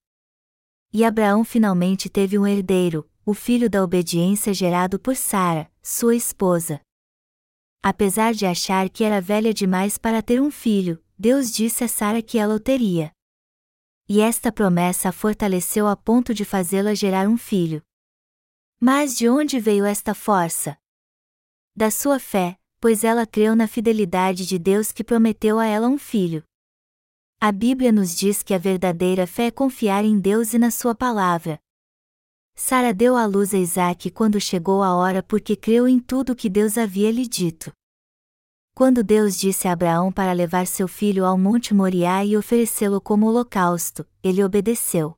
E 0.92 1.02
Abraão 1.02 1.42
finalmente 1.42 2.10
teve 2.10 2.38
um 2.38 2.46
herdeiro, 2.46 3.10
o 3.24 3.32
filho 3.32 3.70
da 3.70 3.82
obediência 3.82 4.52
gerado 4.52 5.00
por 5.00 5.16
Sara, 5.16 5.72
sua 5.82 6.14
esposa. 6.14 6.78
Apesar 7.82 8.34
de 8.34 8.44
achar 8.44 8.90
que 8.90 9.02
era 9.02 9.18
velha 9.18 9.54
demais 9.54 9.96
para 9.96 10.20
ter 10.20 10.42
um 10.42 10.50
filho, 10.50 11.02
Deus 11.18 11.50
disse 11.50 11.84
a 11.84 11.88
Sara 11.88 12.20
que 12.20 12.36
ela 12.36 12.54
o 12.54 12.60
teria 12.60 13.16
e 14.08 14.20
esta 14.20 14.50
promessa 14.50 15.10
a 15.10 15.12
fortaleceu 15.12 15.86
a 15.86 15.94
ponto 15.94 16.32
de 16.32 16.44
fazê-la 16.44 16.94
gerar 16.94 17.28
um 17.28 17.36
filho. 17.36 17.82
Mas 18.80 19.16
de 19.16 19.28
onde 19.28 19.60
veio 19.60 19.84
esta 19.84 20.14
força? 20.14 20.78
Da 21.76 21.90
sua 21.90 22.18
fé, 22.18 22.58
pois 22.80 23.04
ela 23.04 23.26
creu 23.26 23.54
na 23.54 23.68
fidelidade 23.68 24.46
de 24.46 24.58
Deus 24.58 24.90
que 24.90 25.04
prometeu 25.04 25.58
a 25.58 25.66
ela 25.66 25.88
um 25.88 25.98
filho. 25.98 26.42
A 27.40 27.52
Bíblia 27.52 27.92
nos 27.92 28.16
diz 28.16 28.42
que 28.42 28.54
a 28.54 28.58
verdadeira 28.58 29.26
fé 29.26 29.46
é 29.46 29.50
confiar 29.50 30.04
em 30.04 30.18
Deus 30.18 30.54
e 30.54 30.58
na 30.58 30.70
sua 30.70 30.94
palavra. 30.94 31.60
Sara 32.54 32.92
deu 32.92 33.16
à 33.16 33.26
luz 33.26 33.54
a 33.54 33.58
Isaac 33.58 34.10
quando 34.10 34.40
chegou 34.40 34.82
a 34.82 34.96
hora 34.96 35.22
porque 35.22 35.54
creu 35.54 35.86
em 35.86 36.00
tudo 36.00 36.34
que 36.34 36.48
Deus 36.48 36.76
havia 36.76 37.12
lhe 37.12 37.28
dito. 37.28 37.72
Quando 38.78 39.02
Deus 39.02 39.36
disse 39.36 39.66
a 39.66 39.72
Abraão 39.72 40.12
para 40.12 40.32
levar 40.32 40.64
seu 40.64 40.86
filho 40.86 41.24
ao 41.24 41.36
Monte 41.36 41.74
Moriá 41.74 42.24
e 42.24 42.36
oferecê-lo 42.36 43.00
como 43.00 43.26
holocausto, 43.26 44.06
ele 44.22 44.40
obedeceu. 44.44 45.16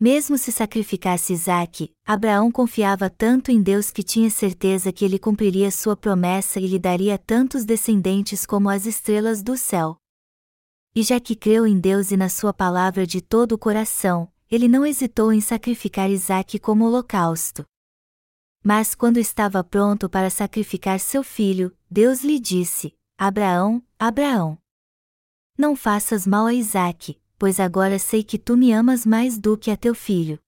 Mesmo 0.00 0.38
se 0.38 0.50
sacrificasse 0.50 1.34
Isaque, 1.34 1.92
Abraão 2.06 2.50
confiava 2.50 3.10
tanto 3.10 3.50
em 3.50 3.60
Deus 3.60 3.90
que 3.90 4.02
tinha 4.02 4.30
certeza 4.30 4.90
que 4.90 5.04
ele 5.04 5.18
cumpriria 5.18 5.70
sua 5.70 5.94
promessa 5.94 6.58
e 6.58 6.66
lhe 6.66 6.78
daria 6.78 7.18
tantos 7.18 7.66
descendentes 7.66 8.46
como 8.46 8.70
as 8.70 8.86
estrelas 8.86 9.42
do 9.42 9.58
céu. 9.58 9.98
E 10.94 11.02
já 11.02 11.20
que 11.20 11.36
creu 11.36 11.66
em 11.66 11.78
Deus 11.78 12.12
e 12.12 12.16
na 12.16 12.30
sua 12.30 12.54
palavra 12.54 13.06
de 13.06 13.20
todo 13.20 13.52
o 13.52 13.58
coração, 13.58 14.26
ele 14.50 14.68
não 14.68 14.86
hesitou 14.86 15.34
em 15.34 15.40
sacrificar 15.42 16.10
Isaque 16.10 16.58
como 16.58 16.86
holocausto. 16.86 17.62
Mas 18.66 18.94
quando 18.94 19.18
estava 19.18 19.62
pronto 19.62 20.08
para 20.08 20.30
sacrificar 20.30 20.98
seu 20.98 21.22
filho, 21.22 21.76
Deus 21.90 22.24
lhe 22.24 22.40
disse: 22.40 22.96
Abraão, 23.18 23.84
Abraão. 23.98 24.58
Não 25.56 25.76
faças 25.76 26.26
mal 26.26 26.46
a 26.46 26.54
Isaque, 26.54 27.20
pois 27.38 27.60
agora 27.60 27.98
sei 27.98 28.24
que 28.24 28.38
tu 28.38 28.56
me 28.56 28.72
amas 28.72 29.04
mais 29.04 29.38
do 29.38 29.58
que 29.58 29.70
a 29.70 29.76
teu 29.76 29.94
filho. 29.94 30.40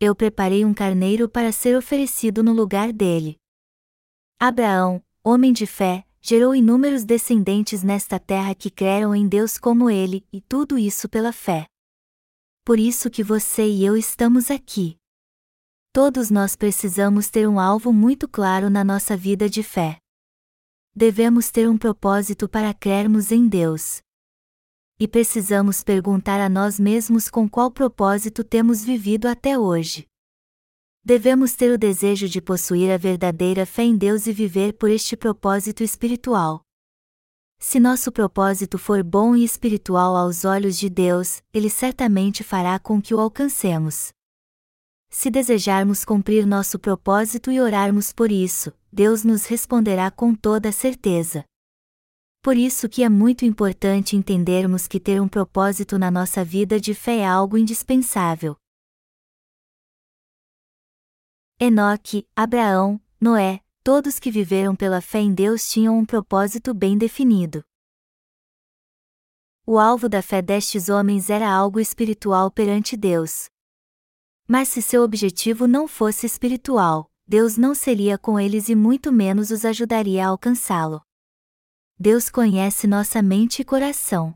Eu 0.00 0.14
preparei 0.14 0.64
um 0.64 0.72
carneiro 0.72 1.28
para 1.28 1.52
ser 1.52 1.76
oferecido 1.76 2.42
no 2.42 2.54
lugar 2.54 2.94
dele. 2.94 3.36
Abraão, 4.40 5.04
homem 5.22 5.52
de 5.52 5.66
fé, 5.66 6.06
gerou 6.20 6.54
inúmeros 6.54 7.04
descendentes 7.04 7.82
nesta 7.82 8.18
terra 8.18 8.54
que 8.54 8.70
creram 8.70 9.14
em 9.14 9.28
Deus 9.28 9.58
como 9.58 9.90
ele, 9.90 10.26
e 10.32 10.40
tudo 10.40 10.78
isso 10.78 11.08
pela 11.10 11.32
fé. 11.32 11.66
Por 12.64 12.78
isso 12.78 13.10
que 13.10 13.22
você 13.22 13.68
e 13.68 13.84
eu 13.84 13.96
estamos 13.96 14.50
aqui. 14.50 14.96
Todos 16.00 16.30
nós 16.30 16.54
precisamos 16.54 17.28
ter 17.28 17.48
um 17.48 17.58
alvo 17.58 17.92
muito 17.92 18.28
claro 18.28 18.70
na 18.70 18.84
nossa 18.84 19.16
vida 19.16 19.50
de 19.50 19.64
fé. 19.64 19.98
Devemos 20.94 21.50
ter 21.50 21.68
um 21.68 21.76
propósito 21.76 22.48
para 22.48 22.72
crermos 22.72 23.32
em 23.32 23.48
Deus. 23.48 24.00
E 25.00 25.08
precisamos 25.08 25.82
perguntar 25.82 26.40
a 26.40 26.48
nós 26.48 26.78
mesmos 26.78 27.28
com 27.28 27.48
qual 27.48 27.68
propósito 27.68 28.44
temos 28.44 28.84
vivido 28.84 29.26
até 29.26 29.58
hoje. 29.58 30.06
Devemos 31.04 31.56
ter 31.56 31.72
o 31.72 31.76
desejo 31.76 32.28
de 32.28 32.40
possuir 32.40 32.92
a 32.92 32.96
verdadeira 32.96 33.66
fé 33.66 33.82
em 33.82 33.96
Deus 33.96 34.28
e 34.28 34.32
viver 34.32 34.74
por 34.74 34.90
este 34.90 35.16
propósito 35.16 35.82
espiritual. 35.82 36.62
Se 37.58 37.80
nosso 37.80 38.12
propósito 38.12 38.78
for 38.78 39.02
bom 39.02 39.34
e 39.34 39.42
espiritual 39.42 40.16
aos 40.16 40.44
olhos 40.44 40.78
de 40.78 40.88
Deus, 40.88 41.42
Ele 41.52 41.68
certamente 41.68 42.44
fará 42.44 42.78
com 42.78 43.02
que 43.02 43.12
o 43.12 43.18
alcancemos. 43.18 44.16
Se 45.10 45.30
desejarmos 45.30 46.04
cumprir 46.04 46.46
nosso 46.46 46.78
propósito 46.78 47.50
e 47.50 47.60
orarmos 47.60 48.12
por 48.12 48.30
isso, 48.30 48.72
Deus 48.92 49.24
nos 49.24 49.46
responderá 49.46 50.10
com 50.10 50.34
toda 50.34 50.70
certeza. 50.70 51.44
Por 52.42 52.56
isso 52.56 52.88
que 52.88 53.02
é 53.02 53.08
muito 53.08 53.44
importante 53.44 54.16
entendermos 54.16 54.86
que 54.86 55.00
ter 55.00 55.20
um 55.20 55.28
propósito 55.28 55.98
na 55.98 56.10
nossa 56.10 56.44
vida 56.44 56.80
de 56.80 56.94
fé 56.94 57.18
é 57.18 57.26
algo 57.26 57.58
indispensável. 57.58 58.56
Enoque, 61.58 62.26
Abraão, 62.36 63.00
Noé, 63.20 63.60
todos 63.82 64.20
que 64.20 64.30
viveram 64.30 64.76
pela 64.76 65.00
fé 65.00 65.18
em 65.18 65.34
Deus 65.34 65.68
tinham 65.68 65.98
um 65.98 66.04
propósito 66.04 66.72
bem 66.72 66.96
definido. 66.96 67.64
O 69.66 69.78
alvo 69.78 70.08
da 70.08 70.22
fé 70.22 70.40
destes 70.40 70.88
homens 70.88 71.28
era 71.28 71.50
algo 71.50 71.80
espiritual 71.80 72.50
perante 72.50 72.96
Deus. 72.96 73.50
Mas 74.50 74.68
se 74.68 74.80
seu 74.80 75.02
objetivo 75.02 75.66
não 75.66 75.86
fosse 75.86 76.24
espiritual, 76.24 77.10
Deus 77.26 77.58
não 77.58 77.74
seria 77.74 78.16
com 78.16 78.40
eles 78.40 78.70
e 78.70 78.74
muito 78.74 79.12
menos 79.12 79.50
os 79.50 79.62
ajudaria 79.62 80.24
a 80.24 80.28
alcançá-lo. 80.28 81.02
Deus 81.98 82.30
conhece 82.30 82.86
nossa 82.86 83.20
mente 83.20 83.60
e 83.60 83.64
coração. 83.64 84.34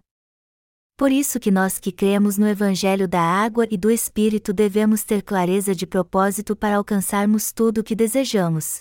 Por 0.99 1.11
isso 1.11 1.40
que 1.40 1.50
nós 1.50 1.78
que 1.78 1.90
cremos 1.90 2.37
no 2.37 2.47
Evangelho 2.47 3.09
da 3.09 3.23
Água 3.23 3.66
e 3.71 3.78
do 3.78 3.90
Espírito 3.90 4.52
devemos 4.52 5.02
ter 5.02 5.23
clareza 5.23 5.75
de 5.75 5.87
propósito 5.87 6.54
para 6.54 6.76
alcançarmos 6.76 7.50
tudo 7.50 7.78
o 7.78 7.85
que 7.85 7.95
desejamos. 7.95 8.81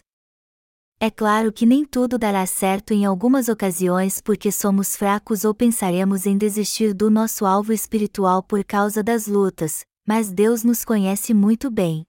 É 1.00 1.10
claro 1.10 1.54
que 1.54 1.66
nem 1.66 1.86
tudo 1.86 2.18
dará 2.18 2.46
certo 2.46 2.94
em 2.94 3.06
algumas 3.06 3.48
ocasiões 3.48 4.20
porque 4.20 4.52
somos 4.52 4.98
fracos 4.98 5.46
ou 5.46 5.56
pensaremos 5.56 6.26
em 6.26 6.38
desistir 6.38 6.94
do 6.94 7.10
nosso 7.10 7.46
alvo 7.46 7.72
espiritual 7.72 8.44
por 8.44 8.64
causa 8.66 9.02
das 9.02 9.28
lutas, 9.28 9.86
mas 10.12 10.30
Deus 10.30 10.62
nos 10.62 10.84
conhece 10.84 11.34
muito 11.34 11.72
bem. 11.72 12.06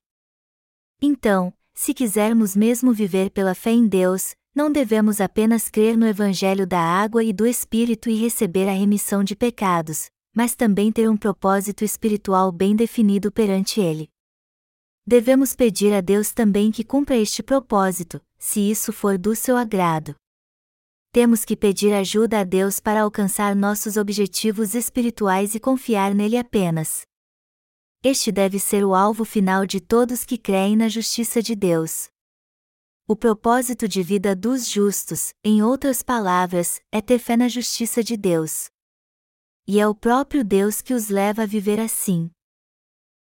Então, 1.01 1.55
se 1.73 1.95
quisermos 1.95 2.57
mesmo 2.57 2.93
viver 2.93 3.31
pela 3.31 3.55
fé 3.55 3.71
em 3.71 3.87
Deus, 3.87 4.35
não 4.53 4.73
devemos 4.73 5.21
apenas 5.21 5.71
crer 5.71 5.97
no 5.97 6.05
Evangelho 6.05 6.67
da 6.67 6.81
água 6.81 7.23
e 7.23 7.33
do 7.33 7.47
Espírito 7.47 8.11
e 8.11 8.17
receber 8.17 8.69
a 8.69 8.73
remissão 8.73 9.23
de 9.23 9.37
pecados, 9.37 10.11
mas 10.35 10.57
também 10.57 10.91
ter 10.91 11.09
um 11.09 11.17
propósito 11.17 11.85
espiritual 11.85 12.51
bem 12.51 12.75
definido 12.75 13.31
perante 13.31 13.81
Ele. 13.81 14.11
Devemos 15.07 15.55
pedir 15.55 15.95
a 15.95 16.01
Deus 16.01 16.33
também 16.33 16.73
que 16.73 16.83
cumpra 16.83 17.17
este 17.17 17.41
propósito, 17.41 18.21
se 18.37 18.69
isso 18.69 18.93
for 18.93 19.17
do 19.17 19.37
seu 19.37 19.57
agrado. 19.57 20.17
Temos 21.13 21.45
que 21.45 21.57
pedir 21.57 21.93
ajuda 21.93 22.41
a 22.41 22.43
Deus 22.43 22.81
para 22.81 23.03
alcançar 23.03 23.55
nossos 23.55 23.97
objetivos 23.97 24.75
espirituais 24.75 25.55
e 25.55 25.61
confiar 25.61 26.13
nele 26.17 26.37
apenas. 26.37 27.07
Este 28.05 28.33
deve 28.33 28.59
ser 28.59 28.85
o 28.85 28.97
alvo 28.97 29.25
final 29.25 29.65
de 29.65 29.81
todos 29.81 30.25
que 30.25 30.37
creem 30.37 30.75
na 30.77 30.89
justiça 30.89 31.41
de 31.41 31.55
Deus. 31.55 32.09
O 33.07 33.15
propósito 33.15 33.87
de 33.87 34.03
vida 34.03 34.35
dos 34.35 34.69
justos, 34.69 35.33
em 35.45 35.63
outras 35.63 36.03
palavras, 36.03 36.81
é 36.91 37.01
ter 37.01 37.21
fé 37.21 37.37
na 37.37 37.47
justiça 37.47 38.03
de 38.03 38.17
Deus. 38.17 38.69
E 39.69 39.79
é 39.79 39.87
o 39.87 39.95
próprio 39.95 40.43
Deus 40.43 40.83
que 40.83 40.93
os 40.93 41.11
leva 41.11 41.45
a 41.45 41.47
viver 41.47 41.79
assim. 41.79 42.29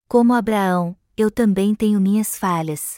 Como 0.10 0.34
Abraão, 0.34 0.98
eu 1.15 1.32
também 1.32 1.74
tenho 1.74 2.01
minhas 2.01 2.38
falhas. 2.38 2.98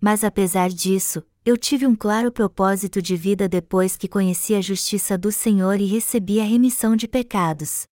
Mas 0.00 0.22
apesar 0.22 0.68
disso, 0.68 1.26
eu 1.44 1.56
tive 1.56 1.88
um 1.88 1.96
claro 1.96 2.30
propósito 2.30 3.02
de 3.02 3.16
vida 3.16 3.48
depois 3.48 3.96
que 3.96 4.06
conheci 4.06 4.54
a 4.54 4.60
justiça 4.60 5.18
do 5.18 5.32
Senhor 5.32 5.80
e 5.80 5.86
recebi 5.86 6.40
a 6.40 6.44
remissão 6.44 6.94
de 6.94 7.08
pecados. 7.08 7.84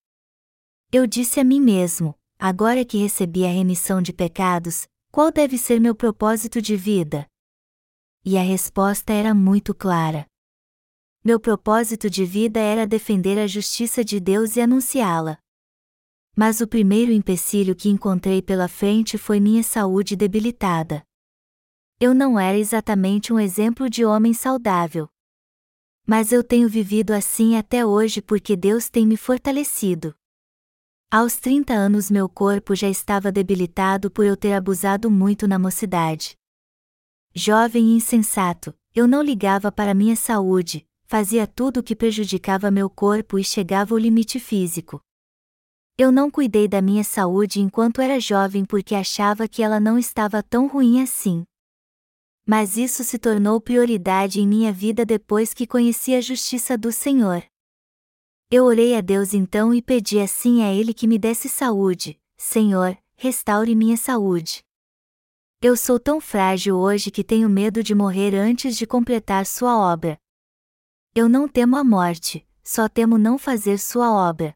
Eu 0.93 1.05
disse 1.05 1.41
a 1.41 1.45
mim 1.45 1.61
mesmo: 1.61 2.15
agora 2.39 2.85
que 2.85 2.99
recebi 2.99 3.45
a 3.45 3.51
remissão 3.51 4.03
de 4.03 4.13
pecados, 4.13 4.87
qual 5.11 5.33
deve 5.33 5.57
ser 5.57 5.81
meu 5.81 5.95
propósito 5.95 6.61
de 6.61 6.77
vida? 6.77 7.27
E 8.25 8.37
a 8.37 8.43
resposta 8.43 9.13
era 9.13 9.35
muito 9.35 9.75
clara. 9.75 10.27
Meu 11.25 11.41
propósito 11.41 12.09
de 12.11 12.25
vida 12.25 12.61
era 12.61 12.87
defender 12.87 13.39
a 13.39 13.47
justiça 13.47 14.05
de 14.05 14.21
Deus 14.21 14.57
e 14.57 14.61
anunciá-la. 14.61 15.39
Mas 16.37 16.61
o 16.61 16.69
primeiro 16.69 17.13
empecilho 17.13 17.75
que 17.75 17.89
encontrei 17.89 18.43
pela 18.43 18.69
frente 18.69 19.17
foi 19.17 19.41
minha 19.41 19.63
saúde 19.63 20.15
debilitada. 20.15 21.03
Eu 21.99 22.13
não 22.13 22.39
era 22.39 22.59
exatamente 22.59 23.33
um 23.33 23.41
exemplo 23.41 23.89
de 23.89 24.05
homem 24.05 24.35
saudável. 24.35 25.09
Mas 26.07 26.31
eu 26.31 26.45
tenho 26.45 26.69
vivido 26.69 27.13
assim 27.13 27.57
até 27.57 27.87
hoje 27.87 28.21
porque 28.21 28.55
Deus 28.55 28.91
tem 28.91 29.07
me 29.07 29.17
fortalecido. 29.17 30.15
Aos 31.09 31.37
30 31.37 31.73
anos 31.73 32.11
meu 32.11 32.29
corpo 32.29 32.75
já 32.75 32.89
estava 32.89 33.31
debilitado 33.31 34.11
por 34.11 34.27
eu 34.27 34.37
ter 34.37 34.55
abusado 34.55 35.09
muito 35.09 35.47
na 35.47 35.57
mocidade. 35.57 36.37
Jovem 37.33 37.93
e 37.93 37.97
insensato, 37.97 38.75
eu 38.93 39.07
não 39.07 39.23
ligava 39.23 39.71
para 39.71 39.95
minha 39.95 40.17
saúde, 40.17 40.85
fazia 41.05 41.47
tudo 41.47 41.79
o 41.79 41.83
que 41.83 41.95
prejudicava 41.95 42.73
meu 42.73 42.91
corpo 42.91 43.39
e 43.39 43.45
chegava 43.45 43.95
ao 43.95 43.99
limite 43.99 44.41
físico. 44.41 45.01
Eu 45.97 46.11
não 46.11 46.29
cuidei 46.29 46.67
da 46.67 46.83
minha 46.83 47.05
saúde 47.05 47.61
enquanto 47.61 48.01
era 48.01 48.19
jovem 48.19 48.65
porque 48.65 48.93
achava 48.93 49.47
que 49.47 49.63
ela 49.63 49.79
não 49.79 49.97
estava 49.97 50.43
tão 50.43 50.67
ruim 50.67 51.01
assim. 51.01 51.45
Mas 52.45 52.77
isso 52.77 53.05
se 53.05 53.17
tornou 53.17 53.61
prioridade 53.61 54.41
em 54.41 54.47
minha 54.47 54.73
vida 54.73 55.07
depois 55.07 55.55
que 55.55 55.69
conheci 55.69 56.17
a 56.17 56.21
justiça 56.21 56.77
do 56.77 56.91
Senhor. 56.91 57.45
Eu 58.49 58.65
orei 58.67 58.95
a 58.95 59.01
Deus 59.01 59.35
então 59.35 59.75
e 59.75 59.83
pedi 59.83 60.21
assim 60.21 60.63
a 60.63 60.73
Ele 60.73 60.95
que 60.95 61.09
me 61.09 61.19
desse 61.19 61.49
saúde, 61.49 62.17
Senhor, 62.37 62.97
restaure 63.17 63.75
minha 63.75 63.97
saúde. 63.97 64.65
Eu 65.61 65.77
sou 65.77 65.99
tão 65.99 66.21
frágil 66.21 66.77
hoje 66.77 67.11
que 67.11 67.25
tenho 67.25 67.49
medo 67.49 67.83
de 67.83 67.93
morrer 67.93 68.37
antes 68.37 68.77
de 68.77 68.87
completar 68.87 69.45
sua 69.47 69.77
obra. 69.77 70.17
Eu 71.13 71.29
não 71.29 71.49
temo 71.49 71.75
a 71.77 71.83
morte, 71.83 72.47
só 72.63 72.89
temo 72.89 73.19
não 73.19 73.37
fazer 73.37 73.79
sua 73.79 74.13
obra. 74.13 74.55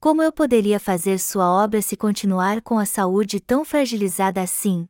Como 0.00 0.22
eu 0.22 0.32
poderia 0.32 0.80
fazer 0.80 1.18
sua 1.18 1.52
obra 1.52 1.82
se 1.82 1.98
continuar 1.98 2.62
com 2.62 2.78
a 2.78 2.86
saúde 2.86 3.40
tão 3.40 3.62
fragilizada 3.62 4.40
assim? 4.40 4.88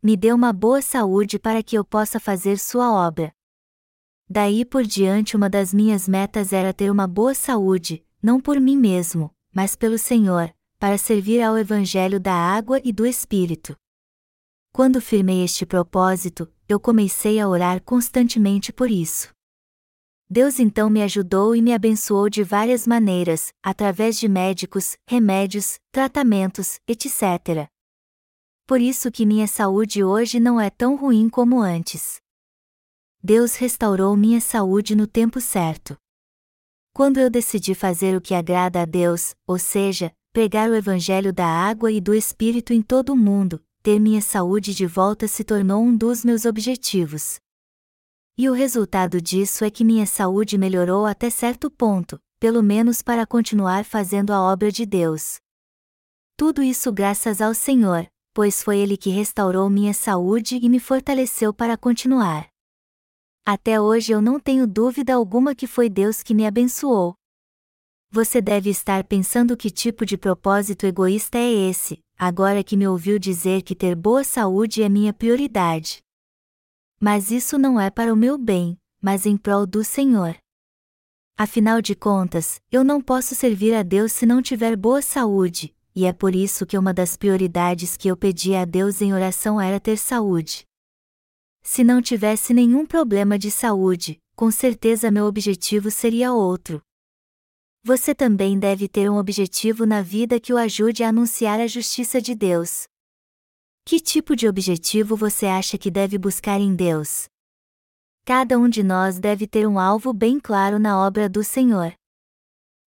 Me 0.00 0.16
dê 0.16 0.32
uma 0.32 0.52
boa 0.52 0.80
saúde 0.80 1.40
para 1.40 1.60
que 1.60 1.76
eu 1.76 1.84
possa 1.84 2.20
fazer 2.20 2.56
sua 2.56 2.92
obra. 2.92 3.34
Daí 4.32 4.64
por 4.64 4.84
diante, 4.84 5.36
uma 5.36 5.50
das 5.50 5.74
minhas 5.74 6.06
metas 6.06 6.52
era 6.52 6.72
ter 6.72 6.88
uma 6.88 7.08
boa 7.08 7.34
saúde, 7.34 8.06
não 8.22 8.40
por 8.40 8.60
mim 8.60 8.76
mesmo, 8.76 9.34
mas 9.52 9.74
pelo 9.74 9.98
Senhor, 9.98 10.54
para 10.78 10.96
servir 10.96 11.42
ao 11.42 11.58
Evangelho 11.58 12.20
da 12.20 12.32
água 12.32 12.80
e 12.84 12.92
do 12.92 13.04
Espírito. 13.04 13.74
Quando 14.72 15.00
firmei 15.00 15.42
este 15.42 15.66
propósito, 15.66 16.48
eu 16.68 16.78
comecei 16.78 17.40
a 17.40 17.48
orar 17.48 17.82
constantemente 17.82 18.72
por 18.72 18.88
isso. 18.88 19.34
Deus 20.30 20.60
então 20.60 20.88
me 20.88 21.02
ajudou 21.02 21.56
e 21.56 21.60
me 21.60 21.74
abençoou 21.74 22.30
de 22.30 22.44
várias 22.44 22.86
maneiras, 22.86 23.52
através 23.60 24.16
de 24.16 24.28
médicos, 24.28 24.96
remédios, 25.08 25.80
tratamentos, 25.90 26.78
etc. 26.86 27.68
Por 28.64 28.80
isso 28.80 29.10
que 29.10 29.26
minha 29.26 29.48
saúde 29.48 30.04
hoje 30.04 30.38
não 30.38 30.60
é 30.60 30.70
tão 30.70 30.94
ruim 30.94 31.28
como 31.28 31.60
antes. 31.60 32.20
Deus 33.22 33.54
restaurou 33.56 34.16
minha 34.16 34.40
saúde 34.40 34.96
no 34.96 35.06
tempo 35.06 35.42
certo. 35.42 35.94
Quando 36.94 37.18
eu 37.18 37.28
decidi 37.28 37.74
fazer 37.74 38.16
o 38.16 38.20
que 38.20 38.34
agrada 38.34 38.80
a 38.80 38.84
Deus, 38.86 39.34
ou 39.46 39.58
seja, 39.58 40.10
pregar 40.32 40.70
o 40.70 40.74
Evangelho 40.74 41.30
da 41.32 41.46
água 41.46 41.92
e 41.92 42.00
do 42.00 42.14
Espírito 42.14 42.72
em 42.72 42.80
todo 42.80 43.12
o 43.12 43.16
mundo, 43.16 43.62
ter 43.82 44.00
minha 44.00 44.22
saúde 44.22 44.74
de 44.74 44.86
volta 44.86 45.28
se 45.28 45.44
tornou 45.44 45.82
um 45.82 45.94
dos 45.94 46.24
meus 46.24 46.46
objetivos. 46.46 47.38
E 48.38 48.48
o 48.48 48.54
resultado 48.54 49.20
disso 49.20 49.64
é 49.66 49.70
que 49.70 49.84
minha 49.84 50.06
saúde 50.06 50.56
melhorou 50.56 51.04
até 51.04 51.28
certo 51.28 51.70
ponto, 51.70 52.18
pelo 52.38 52.62
menos 52.62 53.02
para 53.02 53.26
continuar 53.26 53.84
fazendo 53.84 54.32
a 54.32 54.40
obra 54.40 54.72
de 54.72 54.86
Deus. 54.86 55.38
Tudo 56.38 56.62
isso 56.62 56.90
graças 56.90 57.42
ao 57.42 57.52
Senhor, 57.52 58.06
pois 58.32 58.62
foi 58.62 58.78
Ele 58.78 58.96
que 58.96 59.10
restaurou 59.10 59.68
minha 59.68 59.92
saúde 59.92 60.58
e 60.60 60.68
me 60.70 60.80
fortaleceu 60.80 61.52
para 61.52 61.76
continuar. 61.76 62.49
Até 63.44 63.80
hoje 63.80 64.12
eu 64.12 64.20
não 64.20 64.38
tenho 64.38 64.66
dúvida 64.66 65.14
alguma 65.14 65.54
que 65.54 65.66
foi 65.66 65.88
Deus 65.88 66.22
que 66.22 66.34
me 66.34 66.46
abençoou. 66.46 67.14
Você 68.12 68.40
deve 68.40 68.70
estar 68.70 69.04
pensando 69.04 69.56
que 69.56 69.70
tipo 69.70 70.04
de 70.04 70.18
propósito 70.18 70.84
egoísta 70.84 71.38
é 71.38 71.50
esse, 71.50 72.00
agora 72.18 72.62
que 72.64 72.76
me 72.76 72.86
ouviu 72.86 73.18
dizer 73.18 73.62
que 73.62 73.74
ter 73.74 73.94
boa 73.94 74.24
saúde 74.24 74.82
é 74.82 74.88
minha 74.88 75.12
prioridade. 75.12 76.02
Mas 77.00 77.30
isso 77.30 77.56
não 77.56 77.80
é 77.80 77.88
para 77.88 78.12
o 78.12 78.16
meu 78.16 78.36
bem, 78.36 78.76
mas 79.00 79.26
em 79.26 79.36
prol 79.36 79.66
do 79.66 79.82
Senhor. 79.82 80.36
Afinal 81.38 81.80
de 81.80 81.94
contas, 81.94 82.60
eu 82.70 82.84
não 82.84 83.00
posso 83.00 83.34
servir 83.34 83.74
a 83.74 83.82
Deus 83.82 84.12
se 84.12 84.26
não 84.26 84.42
tiver 84.42 84.76
boa 84.76 85.00
saúde, 85.00 85.74
e 85.94 86.04
é 86.04 86.12
por 86.12 86.34
isso 86.34 86.66
que 86.66 86.76
uma 86.76 86.92
das 86.92 87.16
prioridades 87.16 87.96
que 87.96 88.08
eu 88.08 88.16
pedia 88.16 88.60
a 88.60 88.64
Deus 88.64 89.00
em 89.00 89.14
oração 89.14 89.58
era 89.58 89.80
ter 89.80 89.96
saúde. 89.96 90.66
Se 91.62 91.84
não 91.84 92.00
tivesse 92.00 92.54
nenhum 92.54 92.86
problema 92.86 93.38
de 93.38 93.50
saúde, 93.50 94.18
com 94.34 94.50
certeza 94.50 95.10
meu 95.10 95.26
objetivo 95.26 95.90
seria 95.90 96.32
outro. 96.32 96.82
Você 97.82 98.14
também 98.14 98.58
deve 98.58 98.88
ter 98.88 99.10
um 99.10 99.16
objetivo 99.16 99.86
na 99.86 100.02
vida 100.02 100.38
que 100.38 100.52
o 100.52 100.58
ajude 100.58 101.02
a 101.02 101.08
anunciar 101.08 101.60
a 101.60 101.66
justiça 101.66 102.20
de 102.20 102.34
Deus. 102.34 102.86
Que 103.84 103.98
tipo 103.98 104.36
de 104.36 104.46
objetivo 104.46 105.16
você 105.16 105.46
acha 105.46 105.78
que 105.78 105.90
deve 105.90 106.18
buscar 106.18 106.60
em 106.60 106.74
Deus? 106.74 107.28
Cada 108.24 108.58
um 108.58 108.68
de 108.68 108.82
nós 108.82 109.18
deve 109.18 109.46
ter 109.46 109.66
um 109.66 109.78
alvo 109.78 110.12
bem 110.12 110.38
claro 110.38 110.78
na 110.78 111.00
obra 111.00 111.28
do 111.28 111.42
Senhor. 111.42 111.94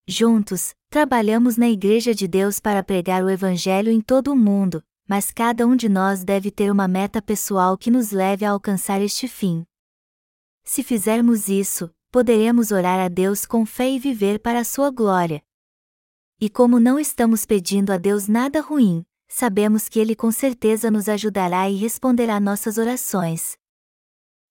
Juntos, 0.06 0.74
trabalhamos 0.88 1.56
na 1.56 1.68
Igreja 1.68 2.14
de 2.14 2.28
Deus 2.28 2.60
para 2.60 2.82
pregar 2.82 3.24
o 3.24 3.30
Evangelho 3.30 3.90
em 3.90 4.00
todo 4.00 4.32
o 4.32 4.36
mundo, 4.36 4.82
mas 5.06 5.30
cada 5.30 5.66
um 5.66 5.76
de 5.76 5.88
nós 5.88 6.24
deve 6.24 6.50
ter 6.50 6.70
uma 6.70 6.88
meta 6.88 7.20
pessoal 7.20 7.76
que 7.76 7.90
nos 7.90 8.10
leve 8.10 8.44
a 8.44 8.50
alcançar 8.50 9.00
este 9.00 9.28
fim. 9.28 9.66
Se 10.64 10.82
fizermos 10.82 11.48
isso, 11.48 11.90
poderemos 12.10 12.70
orar 12.70 12.98
a 12.98 13.08
Deus 13.08 13.44
com 13.44 13.66
fé 13.66 13.90
e 13.90 13.98
viver 13.98 14.38
para 14.38 14.60
a 14.60 14.64
sua 14.64 14.90
glória. 14.90 15.42
E 16.40 16.48
como 16.48 16.80
não 16.80 16.98
estamos 16.98 17.44
pedindo 17.44 17.92
a 17.92 17.98
Deus 17.98 18.28
nada 18.28 18.60
ruim, 18.60 19.04
sabemos 19.28 19.88
que 19.88 19.98
Ele 19.98 20.16
com 20.16 20.30
certeza 20.30 20.90
nos 20.90 21.08
ajudará 21.08 21.68
e 21.68 21.76
responderá 21.76 22.40
nossas 22.40 22.78
orações. 22.78 23.56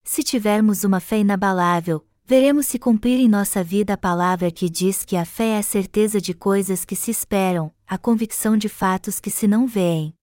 Se 0.03 0.21
tivermos 0.21 0.83
uma 0.83 0.99
fé 0.99 1.19
inabalável, 1.19 2.05
veremos 2.25 2.67
se 2.67 2.77
cumprir 2.77 3.19
em 3.19 3.27
nossa 3.27 3.63
vida 3.63 3.93
a 3.93 3.97
palavra 3.97 4.51
que 4.51 4.69
diz 4.69 5.03
que 5.03 5.15
a 5.15 5.25
fé 5.25 5.55
é 5.55 5.57
a 5.57 5.63
certeza 5.63 6.21
de 6.21 6.33
coisas 6.33 6.85
que 6.85 6.95
se 6.95 7.09
esperam, 7.09 7.73
a 7.87 7.97
convicção 7.97 8.57
de 8.57 8.69
fatos 8.69 9.19
que 9.19 9.31
se 9.31 9.47
não 9.47 9.65
veem. 9.65 10.13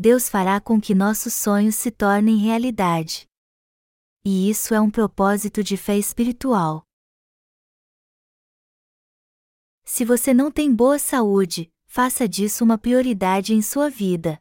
Deus 0.00 0.28
fará 0.28 0.60
com 0.60 0.80
que 0.80 0.94
nossos 0.94 1.34
sonhos 1.34 1.74
se 1.74 1.90
tornem 1.90 2.36
realidade. 2.36 3.28
E 4.24 4.48
isso 4.48 4.72
é 4.72 4.80
um 4.80 4.88
propósito 4.88 5.60
de 5.60 5.76
fé 5.76 5.98
espiritual. 5.98 6.86
Se 9.84 10.04
você 10.04 10.32
não 10.32 10.52
tem 10.52 10.72
boa 10.72 11.00
saúde, 11.00 11.72
faça 11.86 12.28
disso 12.28 12.62
uma 12.62 12.78
prioridade 12.78 13.52
em 13.54 13.60
sua 13.60 13.90
vida. 13.90 14.40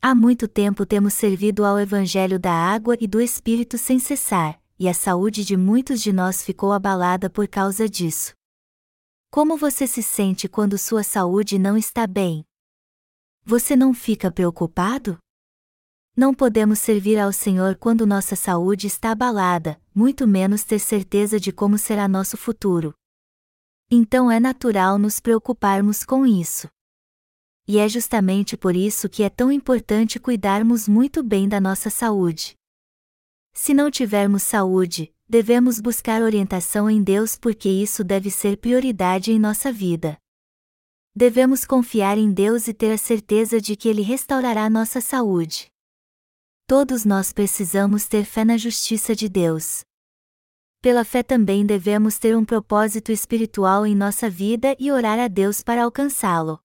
Há 0.00 0.14
muito 0.14 0.46
tempo 0.46 0.86
temos 0.86 1.14
servido 1.14 1.64
ao 1.64 1.80
Evangelho 1.80 2.38
da 2.38 2.52
água 2.52 2.96
e 3.00 3.08
do 3.08 3.20
Espírito 3.20 3.76
sem 3.76 3.98
cessar, 3.98 4.62
e 4.78 4.88
a 4.88 4.94
saúde 4.94 5.44
de 5.44 5.56
muitos 5.56 6.00
de 6.00 6.12
nós 6.12 6.44
ficou 6.44 6.72
abalada 6.72 7.28
por 7.28 7.48
causa 7.48 7.88
disso. 7.88 8.34
Como 9.32 9.56
você 9.56 9.84
se 9.88 10.02
sente 10.02 10.48
quando 10.48 10.78
sua 10.78 11.02
saúde 11.02 11.58
não 11.58 11.76
está 11.76 12.06
bem? 12.06 12.47
Você 13.48 13.74
não 13.74 13.94
fica 13.94 14.30
preocupado? 14.30 15.16
Não 16.14 16.34
podemos 16.34 16.80
servir 16.80 17.18
ao 17.18 17.32
Senhor 17.32 17.76
quando 17.76 18.06
nossa 18.06 18.36
saúde 18.36 18.86
está 18.86 19.12
abalada, 19.12 19.80
muito 19.94 20.28
menos 20.28 20.64
ter 20.64 20.78
certeza 20.78 21.40
de 21.40 21.50
como 21.50 21.78
será 21.78 22.06
nosso 22.06 22.36
futuro. 22.36 22.92
Então 23.90 24.30
é 24.30 24.38
natural 24.38 24.98
nos 24.98 25.18
preocuparmos 25.18 26.04
com 26.04 26.26
isso 26.26 26.68
e 27.66 27.78
é 27.78 27.88
justamente 27.88 28.54
por 28.54 28.76
isso 28.76 29.08
que 29.08 29.22
é 29.22 29.30
tão 29.30 29.50
importante 29.50 30.20
cuidarmos 30.20 30.86
muito 30.86 31.22
bem 31.22 31.48
da 31.48 31.58
nossa 31.58 31.88
saúde. 31.88 32.54
Se 33.54 33.72
não 33.72 33.90
tivermos 33.90 34.42
saúde, 34.42 35.10
devemos 35.26 35.80
buscar 35.80 36.20
orientação 36.20 36.90
em 36.90 37.02
Deus 37.02 37.34
porque 37.34 37.70
isso 37.70 38.04
deve 38.04 38.30
ser 38.30 38.58
prioridade 38.58 39.32
em 39.32 39.38
nossa 39.38 39.72
vida. 39.72 40.18
Devemos 41.20 41.64
confiar 41.64 42.16
em 42.16 42.32
Deus 42.32 42.68
e 42.68 42.72
ter 42.72 42.92
a 42.92 42.96
certeza 42.96 43.60
de 43.60 43.74
que 43.74 43.88
Ele 43.88 44.02
restaurará 44.02 44.70
nossa 44.70 45.00
saúde. 45.00 45.68
Todos 46.64 47.04
nós 47.04 47.32
precisamos 47.32 48.06
ter 48.06 48.24
fé 48.24 48.44
na 48.44 48.56
justiça 48.56 49.16
de 49.16 49.28
Deus. 49.28 49.80
Pela 50.80 51.04
fé 51.04 51.24
também 51.24 51.66
devemos 51.66 52.20
ter 52.20 52.36
um 52.36 52.44
propósito 52.44 53.10
espiritual 53.10 53.84
em 53.84 53.96
nossa 53.96 54.30
vida 54.30 54.76
e 54.78 54.92
orar 54.92 55.18
a 55.18 55.26
Deus 55.26 55.60
para 55.60 55.82
alcançá-lo. 55.82 56.60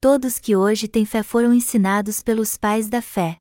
Todos 0.00 0.38
que 0.38 0.54
hoje 0.54 0.86
têm 0.86 1.04
fé 1.04 1.24
foram 1.24 1.52
ensinados 1.52 2.22
pelos 2.22 2.56
pais 2.56 2.88
da 2.88 3.02
fé. 3.02 3.36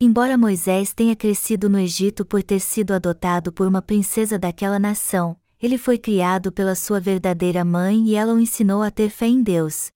Embora 0.00 0.36
Moisés 0.36 0.92
tenha 0.92 1.14
crescido 1.14 1.68
no 1.68 1.78
Egito 1.78 2.26
por 2.26 2.42
ter 2.42 2.58
sido 2.58 2.92
adotado 2.92 3.52
por 3.52 3.68
uma 3.68 3.80
princesa 3.80 4.36
daquela 4.36 4.80
nação, 4.80 5.40
ele 5.60 5.76
foi 5.76 5.98
criado 5.98 6.52
pela 6.52 6.74
sua 6.74 7.00
verdadeira 7.00 7.64
mãe 7.64 8.06
e 8.06 8.14
ela 8.14 8.32
o 8.32 8.38
ensinou 8.38 8.82
a 8.82 8.90
ter 8.90 9.10
fé 9.10 9.26
em 9.26 9.42
Deus. 9.42 9.90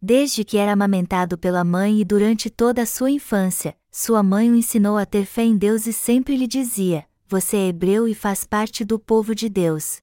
Desde 0.00 0.44
que 0.44 0.56
era 0.56 0.72
amamentado 0.72 1.36
pela 1.36 1.64
mãe 1.64 2.00
e 2.00 2.04
durante 2.04 2.48
toda 2.48 2.82
a 2.82 2.86
sua 2.86 3.10
infância, 3.10 3.76
sua 3.90 4.22
mãe 4.22 4.50
o 4.50 4.54
ensinou 4.54 4.96
a 4.96 5.04
ter 5.04 5.26
fé 5.26 5.42
em 5.42 5.56
Deus 5.56 5.86
e 5.86 5.92
sempre 5.92 6.36
lhe 6.36 6.46
dizia: 6.46 7.06
Você 7.26 7.56
é 7.56 7.68
hebreu 7.68 8.06
e 8.06 8.14
faz 8.14 8.44
parte 8.44 8.84
do 8.84 8.98
povo 8.98 9.34
de 9.34 9.48
Deus. 9.48 9.98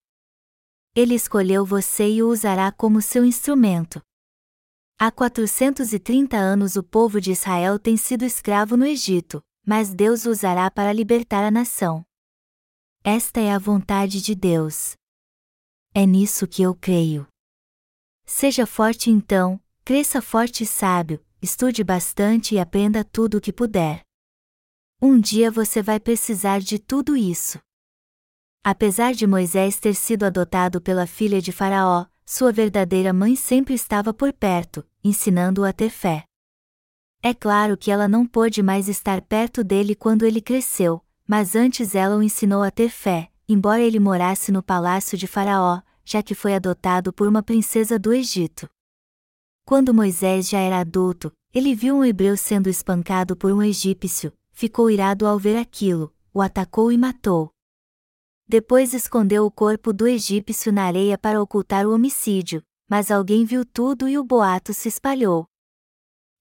Ele 0.93 1.15
escolheu 1.15 1.65
você 1.65 2.09
e 2.09 2.21
o 2.21 2.29
usará 2.29 2.71
como 2.71 3.01
seu 3.01 3.23
instrumento. 3.23 4.01
Há 4.99 5.11
430 5.11 6.35
anos 6.35 6.75
o 6.75 6.83
povo 6.83 7.21
de 7.21 7.31
Israel 7.31 7.79
tem 7.79 7.95
sido 7.95 8.25
escravo 8.25 8.75
no 8.75 8.85
Egito, 8.85 9.41
mas 9.65 9.93
Deus 9.93 10.25
o 10.25 10.31
usará 10.31 10.69
para 10.69 10.91
libertar 10.91 11.43
a 11.43 11.51
nação. 11.51 12.03
Esta 13.09 13.39
é 13.39 13.53
a 13.53 13.57
vontade 13.57 14.21
de 14.21 14.35
Deus. 14.35 14.93
É 15.93 16.05
nisso 16.05 16.45
que 16.45 16.61
eu 16.61 16.75
creio. 16.75 17.25
Seja 18.25 18.65
forte 18.65 19.09
então, 19.09 19.61
cresça 19.85 20.21
forte 20.21 20.65
e 20.65 20.67
sábio, 20.67 21.25
estude 21.41 21.85
bastante 21.85 22.55
e 22.55 22.59
aprenda 22.59 23.05
tudo 23.05 23.37
o 23.37 23.39
que 23.41 23.53
puder. 23.53 24.01
Um 25.01 25.21
dia 25.21 25.49
você 25.49 25.81
vai 25.81 26.01
precisar 26.01 26.59
de 26.59 26.77
tudo 26.77 27.15
isso. 27.15 27.59
Apesar 28.61 29.13
de 29.13 29.25
Moisés 29.25 29.79
ter 29.79 29.93
sido 29.93 30.25
adotado 30.25 30.81
pela 30.81 31.07
filha 31.07 31.41
de 31.41 31.53
Faraó, 31.53 32.07
sua 32.25 32.51
verdadeira 32.51 33.13
mãe 33.13 33.37
sempre 33.37 33.73
estava 33.73 34.13
por 34.13 34.33
perto, 34.33 34.85
ensinando-o 35.01 35.63
a 35.63 35.71
ter 35.71 35.91
fé. 35.91 36.25
É 37.23 37.33
claro 37.33 37.77
que 37.77 37.89
ela 37.89 38.09
não 38.09 38.27
pôde 38.27 38.61
mais 38.61 38.89
estar 38.89 39.21
perto 39.21 39.63
dele 39.63 39.95
quando 39.95 40.25
ele 40.25 40.41
cresceu, 40.41 41.01
mas 41.27 41.55
antes 41.55 41.93
ela 41.93 42.15
o 42.15 42.23
ensinou 42.23 42.63
a 42.63 42.71
ter 42.71 42.89
fé, 42.89 43.29
embora 43.47 43.81
ele 43.81 43.99
morasse 43.99 44.51
no 44.51 44.63
palácio 44.63 45.17
de 45.17 45.27
Faraó, 45.27 45.81
já 46.05 46.23
que 46.23 46.33
foi 46.33 46.55
adotado 46.55 47.11
por 47.11 47.27
uma 47.27 47.43
princesa 47.43 47.99
do 47.99 48.13
Egito. 48.13 48.69
Quando 49.65 49.93
Moisés 49.93 50.47
já 50.47 50.59
era 50.59 50.79
adulto, 50.79 51.31
ele 51.53 51.75
viu 51.75 51.97
um 51.97 52.05
hebreu 52.05 52.37
sendo 52.37 52.69
espancado 52.69 53.35
por 53.35 53.51
um 53.51 53.61
egípcio, 53.61 54.31
ficou 54.53 54.89
irado 54.89 55.27
ao 55.27 55.37
ver 55.37 55.57
aquilo, 55.57 56.13
o 56.33 56.41
atacou 56.41 56.91
e 56.91 56.97
matou. 56.97 57.51
Depois 58.47 58.93
escondeu 58.93 59.45
o 59.45 59.51
corpo 59.51 59.91
do 59.91 60.07
egípcio 60.07 60.71
na 60.71 60.85
areia 60.85 61.17
para 61.17 61.41
ocultar 61.41 61.85
o 61.85 61.93
homicídio, 61.93 62.63
mas 62.89 63.11
alguém 63.11 63.43
viu 63.43 63.65
tudo 63.65 64.07
e 64.07 64.17
o 64.17 64.23
boato 64.23 64.73
se 64.73 64.87
espalhou. 64.87 65.45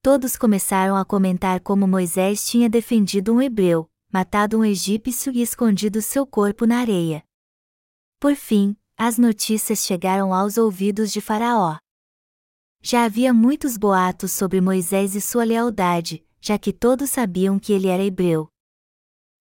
Todos 0.00 0.36
começaram 0.36 0.94
a 0.94 1.04
comentar 1.04 1.58
como 1.60 1.88
Moisés 1.88 2.46
tinha 2.46 2.70
defendido 2.70 3.34
um 3.34 3.42
hebreu, 3.42 3.90
matado 4.16 4.58
um 4.58 4.64
egípcio 4.64 5.30
e 5.30 5.42
escondido 5.42 6.00
seu 6.00 6.26
corpo 6.26 6.64
na 6.64 6.78
areia. 6.78 7.22
Por 8.18 8.34
fim, 8.34 8.74
as 8.96 9.18
notícias 9.18 9.80
chegaram 9.80 10.32
aos 10.32 10.56
ouvidos 10.56 11.12
de 11.12 11.20
Faraó. 11.20 11.76
Já 12.80 13.04
havia 13.04 13.34
muitos 13.34 13.76
boatos 13.76 14.32
sobre 14.32 14.58
Moisés 14.58 15.14
e 15.14 15.20
sua 15.20 15.44
lealdade, 15.44 16.26
já 16.40 16.58
que 16.58 16.72
todos 16.72 17.10
sabiam 17.10 17.58
que 17.58 17.74
ele 17.74 17.88
era 17.88 18.02
hebreu. 18.02 18.48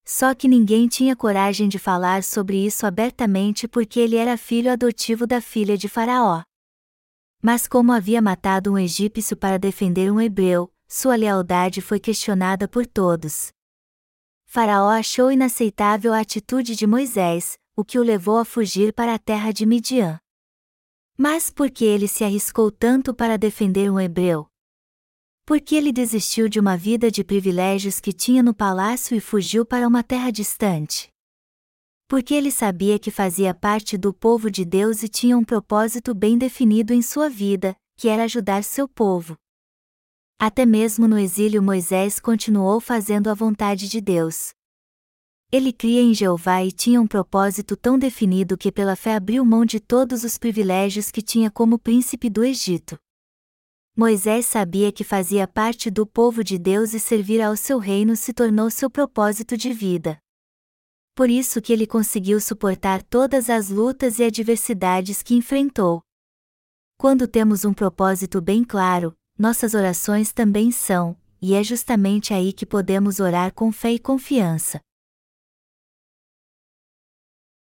Só 0.03 0.35
que 0.35 0.45
ninguém 0.45 0.89
tinha 0.89 1.15
coragem 1.15 1.69
de 1.69 1.79
falar 1.79 2.21
sobre 2.21 2.57
isso 2.57 2.85
abertamente 2.85 3.69
porque 3.69 3.97
ele 4.01 4.17
era 4.17 4.35
filho 4.35 4.69
adotivo 4.69 5.25
da 5.25 5.39
filha 5.39 5.77
de 5.77 5.88
Faraó. 5.88 6.43
Mas 7.41 7.65
como 7.65 7.93
havia 7.93 8.21
matado 8.21 8.73
um 8.73 8.77
egípcio 8.77 9.38
para 9.38 9.57
defender 9.57 10.11
um 10.11 10.19
hebreu, 10.19 10.69
sua 10.85 11.15
lealdade 11.15 11.79
foi 11.79 11.97
questionada 11.97 12.67
por 12.67 12.85
todos. 12.85 13.54
Faraó 14.45 14.89
achou 14.89 15.31
inaceitável 15.31 16.13
a 16.13 16.19
atitude 16.19 16.75
de 16.75 16.88
Moisés, 16.88 17.58
o 17.75 17.84
que 17.84 17.99
o 17.99 18.03
levou 18.03 18.38
a 18.38 18.45
fugir 18.45 18.93
para 18.93 19.13
a 19.13 19.19
terra 19.19 19.51
de 19.51 19.65
Midian. 19.65 20.19
Mas 21.17 21.49
por 21.49 21.69
que 21.69 21.84
ele 21.84 22.08
se 22.08 22.23
arriscou 22.23 22.71
tanto 22.71 23.13
para 23.13 23.38
defender 23.38 23.91
um 23.91 23.99
hebreu? 23.99 24.47
Porque 25.45 25.75
ele 25.75 25.91
desistiu 25.91 26.49
de 26.49 26.60
uma 26.60 26.75
vida 26.75 27.12
de 27.12 27.23
privilégios 27.23 27.99
que 27.99 28.12
tinha 28.12 28.41
no 28.41 28.53
palácio 28.53 29.15
e 29.15 29.19
fugiu 29.19 29.65
para 29.65 29.88
uma 29.88 30.03
terra 30.03 30.31
distante. 30.31 31.10
Porque 32.08 32.34
ele 32.34 32.51
sabia 32.51 32.99
que 32.99 33.12
fazia 33.12 33.53
parte 33.53 33.97
do 33.97 34.13
povo 34.13 34.49
de 34.49 34.63
Deus 34.63 35.03
e 35.03 35.08
tinha 35.08 35.38
um 35.38 35.43
propósito 35.43 36.13
bem 36.13 36.38
definido 36.38 36.93
em 36.93 37.01
sua 37.01 37.29
vida, 37.29 37.75
que 37.97 38.08
era 38.08 38.23
ajudar 38.23 38.63
seu 38.63 38.88
povo. 38.88 39.36
Até 40.37 40.65
mesmo 40.65 41.07
no 41.07 41.17
exílio 41.17 41.63
Moisés 41.63 42.19
continuou 42.19 42.81
fazendo 42.81 43.29
a 43.29 43.33
vontade 43.33 43.87
de 43.87 44.01
Deus. 44.01 44.49
Ele 45.49 45.71
cria 45.71 46.01
em 46.01 46.13
Jeová 46.13 46.61
e 46.63 46.71
tinha 46.71 46.99
um 46.99 47.07
propósito 47.07 47.77
tão 47.77 47.97
definido 47.97 48.57
que 48.57 48.71
pela 48.71 48.97
fé 48.97 49.15
abriu 49.15 49.45
mão 49.45 49.63
de 49.63 49.79
todos 49.79 50.25
os 50.25 50.37
privilégios 50.37 51.09
que 51.09 51.21
tinha 51.21 51.49
como 51.49 51.79
príncipe 51.79 52.29
do 52.29 52.43
Egito. 52.43 52.97
Moisés 53.95 54.45
sabia 54.45 54.91
que 54.91 55.05
fazia 55.05 55.47
parte 55.47 55.89
do 55.89 56.05
povo 56.05 56.43
de 56.43 56.57
Deus 56.57 56.93
e 56.93 56.99
servir 56.99 57.41
ao 57.41 57.55
seu 57.55 57.79
reino 57.79 58.13
se 58.17 58.33
tornou 58.33 58.69
seu 58.69 58.89
propósito 58.89 59.55
de 59.55 59.71
vida. 59.71 60.17
Por 61.15 61.29
isso 61.29 61.61
que 61.61 61.71
ele 61.71 61.87
conseguiu 61.87 62.41
suportar 62.41 63.01
todas 63.01 63.49
as 63.49 63.69
lutas 63.69 64.19
e 64.19 64.25
adversidades 64.25 65.23
que 65.23 65.33
enfrentou. 65.33 66.01
Quando 66.97 67.25
temos 67.25 67.63
um 67.63 67.73
propósito 67.73 68.41
bem 68.41 68.65
claro, 68.65 69.15
nossas 69.37 69.73
orações 69.73 70.31
também 70.31 70.71
são, 70.71 71.17
e 71.41 71.53
é 71.53 71.63
justamente 71.63 72.33
aí 72.33 72.53
que 72.53 72.65
podemos 72.65 73.19
orar 73.19 73.53
com 73.53 73.71
fé 73.71 73.91
e 73.91 73.99
confiança. 73.99 74.79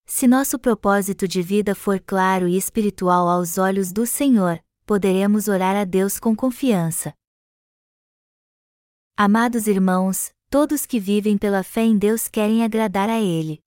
Se 0.07 0.27
nosso 0.27 0.59
propósito 0.59 1.29
de 1.29 1.43
vida 1.43 1.75
for 1.75 2.01
claro 2.01 2.49
e 2.49 2.57
espiritual 2.57 3.29
aos 3.29 3.59
olhos 3.59 3.93
do 3.93 4.07
Senhor, 4.07 4.59
poderemos 4.87 5.49
orar 5.49 5.77
a 5.77 5.85
Deus 5.85 6.19
com 6.19 6.35
confiança. 6.35 7.13
Amados 9.15 9.67
irmãos, 9.67 10.31
todos 10.49 10.87
que 10.87 10.99
vivem 10.99 11.37
pela 11.37 11.63
fé 11.63 11.83
em 11.83 11.99
Deus 11.99 12.27
querem 12.27 12.65
agradar 12.65 13.11
a 13.11 13.21
Ele. 13.21 13.61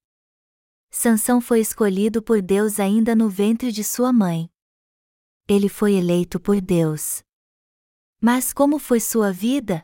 Sansão 0.90 1.40
foi 1.40 1.60
escolhido 1.60 2.24
por 2.24 2.42
Deus 2.42 2.80
ainda 2.80 3.16
no 3.16 3.30
ventre 3.30 3.72
de 3.72 3.84
sua 3.84 4.12
mãe. 4.12 4.50
Ele 5.48 5.70
foi 5.70 5.94
eleito 5.94 6.40
por 6.40 6.60
Deus. 6.60 7.22
Mas 8.24 8.54
como 8.54 8.78
foi 8.78 9.00
sua 9.00 9.34
vida? 9.34 9.84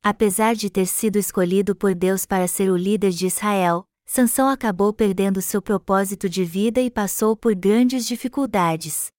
Apesar 0.00 0.54
de 0.54 0.70
ter 0.70 0.86
sido 0.86 1.18
escolhido 1.18 1.74
por 1.74 1.92
Deus 1.92 2.24
para 2.24 2.46
ser 2.46 2.70
o 2.70 2.76
líder 2.76 3.10
de 3.10 3.26
Israel, 3.26 3.84
Sansão 4.06 4.48
acabou 4.48 4.92
perdendo 4.92 5.42
seu 5.42 5.60
propósito 5.60 6.28
de 6.28 6.44
vida 6.44 6.80
e 6.80 6.88
passou 6.88 7.36
por 7.36 7.52
grandes 7.56 8.06
dificuldades. 8.06 9.10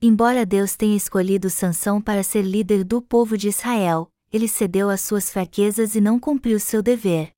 Embora 0.00 0.46
Deus 0.46 0.76
tenha 0.76 0.96
escolhido 0.96 1.50
Sansão 1.50 2.00
para 2.00 2.22
ser 2.22 2.40
líder 2.40 2.84
do 2.84 3.02
povo 3.02 3.36
de 3.36 3.48
Israel, 3.48 4.10
ele 4.32 4.48
cedeu 4.48 4.88
às 4.88 5.02
suas 5.02 5.28
fraquezas 5.28 5.94
e 5.94 6.00
não 6.00 6.18
cumpriu 6.18 6.58
seu 6.58 6.82
dever. 6.82 7.32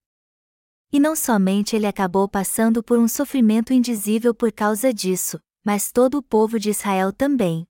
E 0.93 1.01
não 1.01 1.17
somente 1.17 1.75
ele 1.75 1.87
acabou 1.87 2.29
passando 2.29 2.85
por 2.85 3.01
um 3.01 3.09
sofrimento 3.09 3.73
indizível 3.73 4.33
por 4.33 4.53
causa 4.53 4.95
disso, 4.95 5.41
mas 5.65 5.91
todo 5.91 6.19
o 6.19 6.23
povo 6.23 6.57
de 6.57 6.71
Israel 6.71 7.13
também. 7.13 7.68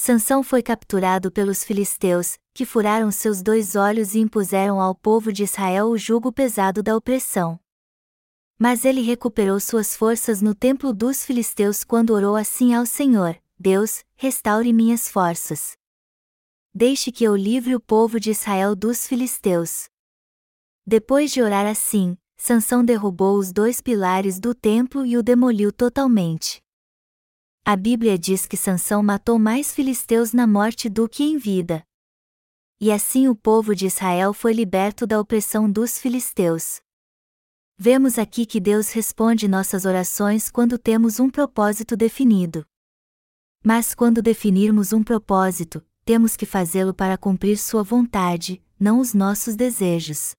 Sansão 0.00 0.44
foi 0.44 0.62
capturado 0.62 1.28
pelos 1.28 1.64
filisteus, 1.64 2.38
que 2.54 2.64
furaram 2.64 3.10
seus 3.10 3.42
dois 3.42 3.74
olhos 3.74 4.14
e 4.14 4.20
impuseram 4.20 4.80
ao 4.80 4.94
povo 4.94 5.32
de 5.32 5.42
Israel 5.42 5.88
o 5.88 5.98
jugo 5.98 6.30
pesado 6.30 6.84
da 6.84 6.96
opressão. 6.96 7.58
Mas 8.56 8.84
ele 8.84 9.00
recuperou 9.00 9.58
suas 9.58 9.96
forças 9.96 10.40
no 10.40 10.54
templo 10.54 10.92
dos 10.94 11.24
filisteus 11.24 11.82
quando 11.82 12.10
orou 12.10 12.36
assim 12.36 12.74
ao 12.74 12.86
Senhor: 12.86 13.36
Deus, 13.58 14.04
restaure 14.14 14.72
minhas 14.72 15.08
forças. 15.08 15.76
Deixe 16.72 17.10
que 17.10 17.24
eu 17.24 17.34
livre 17.34 17.74
o 17.74 17.80
povo 17.80 18.20
de 18.20 18.30
Israel 18.30 18.76
dos 18.76 19.04
filisteus. 19.04 19.88
Depois 20.86 21.32
de 21.32 21.42
orar 21.42 21.66
assim, 21.66 22.16
Sansão 22.36 22.84
derrubou 22.84 23.36
os 23.36 23.52
dois 23.52 23.80
pilares 23.80 24.38
do 24.38 24.54
templo 24.54 25.04
e 25.04 25.16
o 25.16 25.24
demoliu 25.24 25.72
totalmente. 25.72 26.62
A 27.70 27.76
Bíblia 27.76 28.18
diz 28.18 28.46
que 28.46 28.56
Sansão 28.56 29.02
matou 29.02 29.38
mais 29.38 29.74
filisteus 29.74 30.32
na 30.32 30.46
morte 30.46 30.88
do 30.88 31.06
que 31.06 31.22
em 31.22 31.36
vida. 31.36 31.84
E 32.80 32.90
assim 32.90 33.28
o 33.28 33.36
povo 33.36 33.74
de 33.74 33.84
Israel 33.84 34.32
foi 34.32 34.54
liberto 34.54 35.06
da 35.06 35.20
opressão 35.20 35.70
dos 35.70 35.98
filisteus. 35.98 36.80
Vemos 37.76 38.18
aqui 38.18 38.46
que 38.46 38.58
Deus 38.58 38.90
responde 38.92 39.46
nossas 39.46 39.84
orações 39.84 40.48
quando 40.48 40.78
temos 40.78 41.20
um 41.20 41.28
propósito 41.28 41.94
definido. 41.94 42.64
Mas 43.62 43.94
quando 43.94 44.22
definirmos 44.22 44.94
um 44.94 45.02
propósito, 45.02 45.84
temos 46.06 46.36
que 46.36 46.46
fazê-lo 46.46 46.94
para 46.94 47.18
cumprir 47.18 47.58
Sua 47.58 47.82
vontade, 47.82 48.64
não 48.80 48.98
os 48.98 49.12
nossos 49.12 49.54
desejos. 49.54 50.34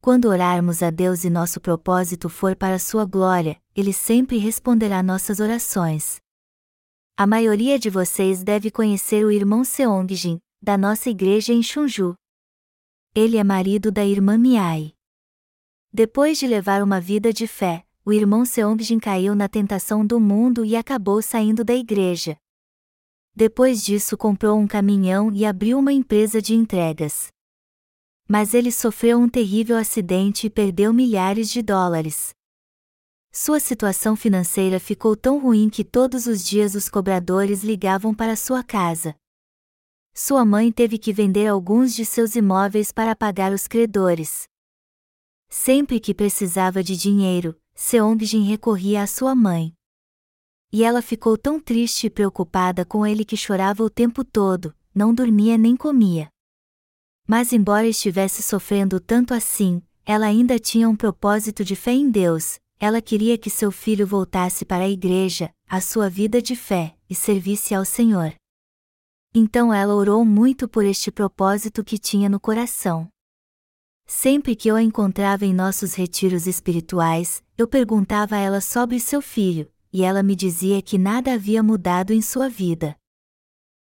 Quando 0.00 0.28
orarmos 0.28 0.84
a 0.84 0.90
Deus 0.90 1.24
e 1.24 1.30
nosso 1.30 1.60
propósito 1.60 2.28
for 2.28 2.54
para 2.54 2.78
Sua 2.78 3.04
glória, 3.04 3.60
Ele 3.74 3.92
sempre 3.92 4.38
responderá 4.38 5.02
nossas 5.02 5.40
orações. 5.40 6.20
A 7.20 7.26
maioria 7.26 7.80
de 7.80 7.90
vocês 7.90 8.44
deve 8.44 8.70
conhecer 8.70 9.24
o 9.24 9.32
irmão 9.32 9.64
Seongjin, 9.64 10.38
da 10.62 10.78
nossa 10.78 11.10
igreja 11.10 11.52
em 11.52 11.60
Chunju. 11.60 12.14
Ele 13.12 13.36
é 13.36 13.42
marido 13.42 13.90
da 13.90 14.04
irmã 14.04 14.38
Miai. 14.38 14.92
Depois 15.92 16.38
de 16.38 16.46
levar 16.46 16.80
uma 16.80 17.00
vida 17.00 17.32
de 17.32 17.48
fé, 17.48 17.84
o 18.04 18.12
irmão 18.12 18.44
Seongjin 18.44 19.00
caiu 19.00 19.34
na 19.34 19.48
tentação 19.48 20.06
do 20.06 20.20
mundo 20.20 20.64
e 20.64 20.76
acabou 20.76 21.20
saindo 21.20 21.64
da 21.64 21.74
igreja. 21.74 22.36
Depois 23.34 23.84
disso 23.84 24.16
comprou 24.16 24.56
um 24.56 24.68
caminhão 24.68 25.32
e 25.32 25.44
abriu 25.44 25.80
uma 25.80 25.92
empresa 25.92 26.40
de 26.40 26.54
entregas. 26.54 27.32
Mas 28.28 28.54
ele 28.54 28.70
sofreu 28.70 29.18
um 29.18 29.28
terrível 29.28 29.76
acidente 29.76 30.46
e 30.46 30.50
perdeu 30.50 30.92
milhares 30.92 31.50
de 31.50 31.62
dólares. 31.62 32.32
Sua 33.30 33.60
situação 33.60 34.16
financeira 34.16 34.80
ficou 34.80 35.14
tão 35.14 35.38
ruim 35.38 35.68
que 35.68 35.84
todos 35.84 36.26
os 36.26 36.44
dias 36.44 36.74
os 36.74 36.88
cobradores 36.88 37.62
ligavam 37.62 38.14
para 38.14 38.34
sua 38.34 38.64
casa. 38.64 39.14
Sua 40.14 40.44
mãe 40.44 40.72
teve 40.72 40.98
que 40.98 41.12
vender 41.12 41.46
alguns 41.46 41.94
de 41.94 42.04
seus 42.04 42.34
imóveis 42.34 42.90
para 42.90 43.14
pagar 43.14 43.52
os 43.52 43.68
credores. 43.68 44.48
Sempre 45.48 46.00
que 46.00 46.12
precisava 46.12 46.82
de 46.82 46.96
dinheiro, 46.96 47.58
Seongjin 47.74 48.42
recorria 48.42 49.02
à 49.02 49.06
sua 49.06 49.34
mãe. 49.34 49.72
E 50.72 50.82
ela 50.82 51.00
ficou 51.00 51.38
tão 51.38 51.60
triste 51.60 52.08
e 52.08 52.10
preocupada 52.10 52.84
com 52.84 53.06
ele 53.06 53.24
que 53.24 53.36
chorava 53.36 53.82
o 53.84 53.88
tempo 53.88 54.24
todo, 54.24 54.74
não 54.94 55.14
dormia 55.14 55.56
nem 55.56 55.76
comia. 55.76 56.28
Mas, 57.26 57.52
embora 57.52 57.86
estivesse 57.86 58.42
sofrendo 58.42 58.98
tanto 58.98 59.32
assim, 59.32 59.80
ela 60.04 60.26
ainda 60.26 60.58
tinha 60.58 60.88
um 60.88 60.96
propósito 60.96 61.64
de 61.64 61.76
fé 61.76 61.92
em 61.92 62.10
Deus, 62.10 62.58
ela 62.80 63.02
queria 63.02 63.36
que 63.36 63.50
seu 63.50 63.72
filho 63.72 64.06
voltasse 64.06 64.64
para 64.64 64.84
a 64.84 64.88
igreja, 64.88 65.52
a 65.68 65.80
sua 65.80 66.08
vida 66.08 66.40
de 66.40 66.54
fé, 66.54 66.96
e 67.10 67.14
servisse 67.14 67.74
ao 67.74 67.84
Senhor. 67.84 68.34
Então 69.34 69.74
ela 69.74 69.94
orou 69.94 70.24
muito 70.24 70.68
por 70.68 70.84
este 70.84 71.10
propósito 71.10 71.82
que 71.82 71.98
tinha 71.98 72.28
no 72.28 72.38
coração. 72.38 73.08
Sempre 74.06 74.56
que 74.56 74.68
eu 74.68 74.76
a 74.76 74.82
encontrava 74.82 75.44
em 75.44 75.52
nossos 75.52 75.94
retiros 75.94 76.46
espirituais, 76.46 77.42
eu 77.58 77.68
perguntava 77.68 78.36
a 78.36 78.38
ela 78.38 78.60
sobre 78.60 78.98
seu 78.98 79.20
filho, 79.20 79.70
e 79.92 80.02
ela 80.02 80.22
me 80.22 80.34
dizia 80.34 80.80
que 80.80 80.96
nada 80.96 81.34
havia 81.34 81.62
mudado 81.62 82.12
em 82.12 82.22
sua 82.22 82.48
vida. 82.48 82.96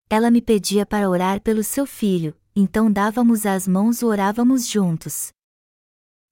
Ela 0.08 0.30
me 0.30 0.40
pedia 0.40 0.86
para 0.86 1.10
orar 1.10 1.42
pelo 1.42 1.64
seu 1.64 1.84
filho, 1.84 2.34
então 2.54 2.90
dávamos 2.90 3.44
as 3.44 3.66
mãos 3.66 4.00
e 4.00 4.04
orávamos 4.04 4.66
juntos. 4.66 5.33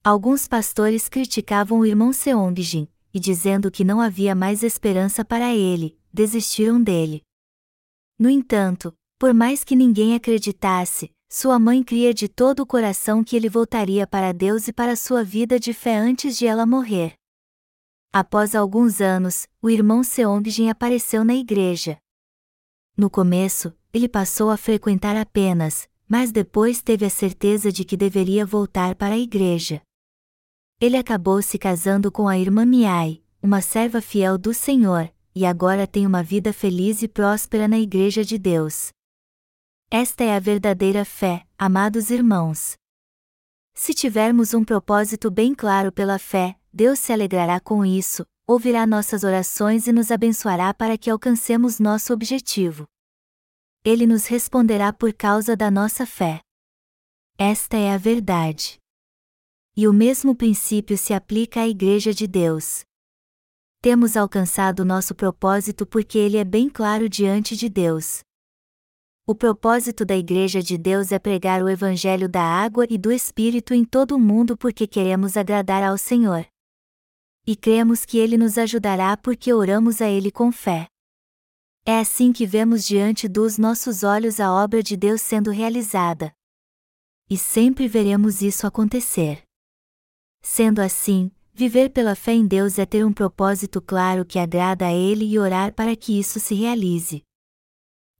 Alguns 0.05 0.49
pastores 0.49 1.09
criticavam 1.09 1.79
o 1.79 1.87
irmão 1.87 2.13
Seongjin, 2.13 2.89
e 3.15 3.21
dizendo 3.21 3.71
que 3.71 3.85
não 3.85 4.01
havia 4.01 4.35
mais 4.35 4.65
esperança 4.65 5.25
para 5.25 5.55
ele, 5.55 5.97
desistiram 6.13 6.83
dele. 6.83 7.23
No 8.19 8.29
entanto, 8.29 8.93
por 9.17 9.33
mais 9.33 9.63
que 9.63 9.77
ninguém 9.77 10.17
acreditasse, 10.17 11.13
sua 11.31 11.57
mãe 11.57 11.85
cria 11.85 12.13
de 12.13 12.27
todo 12.29 12.65
o 12.65 12.67
coração 12.67 13.23
que 13.23 13.37
ele 13.37 13.49
voltaria 13.49 14.05
para 14.05 14.33
Deus 14.33 14.67
e 14.67 14.73
para 14.73 14.97
sua 14.97 15.23
vida 15.23 15.61
de 15.61 15.73
fé 15.73 15.97
antes 15.97 16.37
de 16.37 16.49
ela 16.49 16.67
morrer. 16.67 17.15
Após 18.13 18.57
alguns 18.57 19.01
anos, 19.01 19.47
o 19.63 19.71
irmão 19.71 20.03
Seongjin 20.03 20.69
apareceu 20.69 21.25
na 21.25 21.37
igreja. 21.37 21.97
No 22.97 23.09
começo, 23.09 23.73
ele 23.95 24.09
passou 24.09 24.51
a 24.51 24.57
frequentar 24.57 25.17
apenas, 25.17 25.89
mas 26.09 26.33
depois 26.33 26.83
teve 26.83 27.07
a 27.07 27.11
certeza 27.11 27.71
de 27.71 27.85
que 27.85 27.97
deveria 27.97 28.45
voltar 28.45 28.97
para 28.97 29.15
a 29.15 29.19
igreja. 29.19 29.81
Ele 30.83 30.97
acabou 30.97 31.41
se 31.41 31.61
casando 31.61 32.11
com 32.11 32.27
a 32.27 32.37
irmã 32.37 32.67
Miai, 32.67 33.23
uma 33.41 33.63
serva 33.63 34.01
fiel 34.01 34.37
do 34.37 34.53
Senhor, 34.53 35.09
e 35.33 35.47
agora 35.47 35.87
tem 35.87 36.05
uma 36.05 36.25
vida 36.25 36.53
feliz 36.53 37.03
e 37.03 37.07
próspera 37.09 37.69
na 37.69 37.79
igreja 37.79 38.25
de 38.25 38.37
Deus. 38.37 38.91
Esta 39.89 40.25
é 40.25 40.35
a 40.35 40.41
verdadeira 40.41 41.05
fé, 41.05 41.47
amados 41.57 42.11
irmãos. 42.11 42.75
Se 43.73 43.95
tivermos 43.95 44.55
um 44.55 44.65
propósito 44.65 45.31
bem 45.31 45.55
claro 45.55 45.93
pela 45.93 46.19
fé, 46.19 46.59
Deus 46.73 46.99
se 46.99 47.13
alegrará 47.13 47.61
com 47.61 47.87
isso, 47.87 48.27
ouvirá 48.45 48.85
nossas 48.85 49.23
orações 49.23 49.87
e 49.87 49.93
nos 49.93 50.11
abençoará 50.11 50.75
para 50.75 50.99
que 50.99 51.09
alcancemos 51.09 51.79
nosso 51.79 52.13
objetivo. 52.13 52.89
ele 53.85 54.05
nos 54.05 54.27
responderá 54.27 54.93
por 54.93 55.13
causa 55.13 55.57
da 55.57 55.71
nossa 55.71 56.05
fé. 56.05 56.41
Esta 57.39 57.77
é 57.77 57.95
a 57.95 57.97
verdade. 57.97 58.82
E 59.75 59.89
o 59.89 59.93
mesmo 59.93 60.35
princípio 60.35 60.99
se 60.99 61.15
aplica 61.15 61.63
à 61.63 61.69
Igreja 61.69 62.13
de 62.13 62.27
Deus. 62.27 62.85
Temos 63.81 64.19
alcançado 64.19 64.85
nosso 64.85 65.15
propósito 65.15 65.87
porque 65.87 66.19
ele 66.19 66.37
é 66.37 66.45
bem 66.45 66.69
claro 66.69 67.09
diante 67.09 67.57
de 67.57 67.71
Deus. 67.71 68.21
O 69.27 69.35
propósito 69.35 70.05
da 70.05 70.15
Igreja 70.15 70.63
de 70.63 70.77
Deus 70.77 71.11
é 71.11 71.19
pregar 71.19 71.63
o 71.63 71.71
Evangelho 71.71 72.29
da 72.29 72.43
água 72.43 72.87
e 72.91 72.99
do 72.99 73.11
Espírito 73.11 73.73
em 73.73 73.83
todo 73.83 74.17
o 74.17 74.21
mundo 74.21 74.59
porque 74.59 74.87
queremos 74.87 75.39
agradar 75.39 75.83
ao 75.83 75.97
Senhor. 75.97 76.47
E 77.47 77.57
cremos 77.57 78.05
que 78.05 78.19
Ele 78.19 78.37
nos 78.37 78.59
ajudará 78.59 79.17
porque 79.17 79.55
oramos 79.55 80.03
a 80.03 80.09
Ele 80.09 80.31
com 80.31 80.53
fé. 80.53 80.87
É 81.87 81.99
assim 81.99 82.31
que 82.31 82.45
vemos 82.45 82.85
diante 82.85 83.27
dos 83.27 83.57
nossos 83.57 84.03
olhos 84.03 84.39
a 84.39 84.53
obra 84.53 84.83
de 84.83 84.99
Deus 84.99 85.23
sendo 85.23 85.51
realizada. 85.51 86.31
E 87.31 87.39
sempre 87.39 87.89
veremos 87.89 88.43
isso 88.43 88.67
acontecer. 88.67 89.43
Sendo 90.43 90.81
assim, 90.81 91.31
viver 91.55 91.91
pela 91.91 92.17
fé 92.17 92.33
em 92.33 92.47
Deus 92.47 92.77
é 92.77 92.85
ter 92.85 93.07
um 93.07 93.13
propósito 93.13 93.81
claro 93.81 94.25
que 94.25 94.39
agrada 94.41 94.87
a 94.87 94.93
Ele 94.93 95.25
e 95.25 95.39
orar 95.39 95.73
para 95.73 95.95
que 95.95 96.19
isso 96.19 96.41
se 96.41 96.55
realize. 96.55 97.23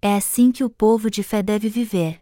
É 0.01 0.15
assim 0.15 0.53
que 0.53 0.63
o 0.63 0.71
povo 0.71 1.11
de 1.11 1.23
fé 1.23 1.43
deve 1.43 1.69
viver. 1.69 2.21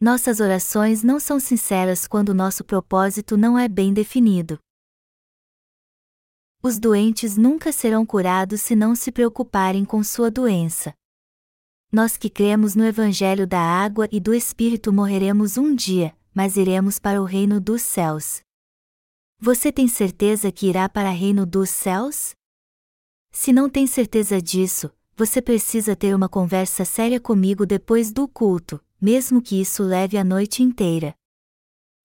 Nossas 0.00 0.38
orações 0.38 1.02
não 1.02 1.18
são 1.18 1.40
sinceras 1.40 2.06
quando 2.06 2.34
nosso 2.34 2.64
propósito 2.64 3.36
não 3.36 3.58
é 3.58 3.68
bem 3.68 3.92
definido. 3.92 4.58
Os 6.62 6.78
doentes 6.78 7.36
nunca 7.36 7.72
serão 7.72 8.04
curados 8.04 8.60
se 8.60 8.74
não 8.74 8.94
se 8.94 9.12
preocuparem 9.12 9.84
com 9.84 10.02
sua 10.02 10.30
doença. 10.30 10.92
Nós 11.90 12.16
que 12.16 12.28
cremos 12.28 12.74
no 12.74 12.84
Evangelho 12.84 13.46
da 13.46 13.60
água 13.60 14.08
e 14.12 14.20
do 14.20 14.34
Espírito 14.34 14.92
morreremos 14.92 15.56
um 15.56 15.74
dia, 15.74 16.16
mas 16.38 16.56
iremos 16.56 17.00
para 17.00 17.20
o 17.20 17.24
reino 17.24 17.60
dos 17.60 17.82
céus. 17.82 18.42
Você 19.40 19.72
tem 19.72 19.88
certeza 19.88 20.52
que 20.52 20.68
irá 20.68 20.88
para 20.88 21.10
o 21.10 21.12
reino 21.12 21.44
dos 21.44 21.68
céus? 21.68 22.30
Se 23.32 23.52
não 23.52 23.68
tem 23.68 23.88
certeza 23.88 24.40
disso, 24.40 24.88
você 25.16 25.42
precisa 25.42 25.96
ter 25.96 26.14
uma 26.14 26.28
conversa 26.28 26.84
séria 26.84 27.18
comigo 27.18 27.66
depois 27.66 28.12
do 28.12 28.28
culto, 28.28 28.80
mesmo 29.00 29.42
que 29.42 29.60
isso 29.60 29.82
leve 29.82 30.16
a 30.16 30.22
noite 30.22 30.62
inteira. 30.62 31.12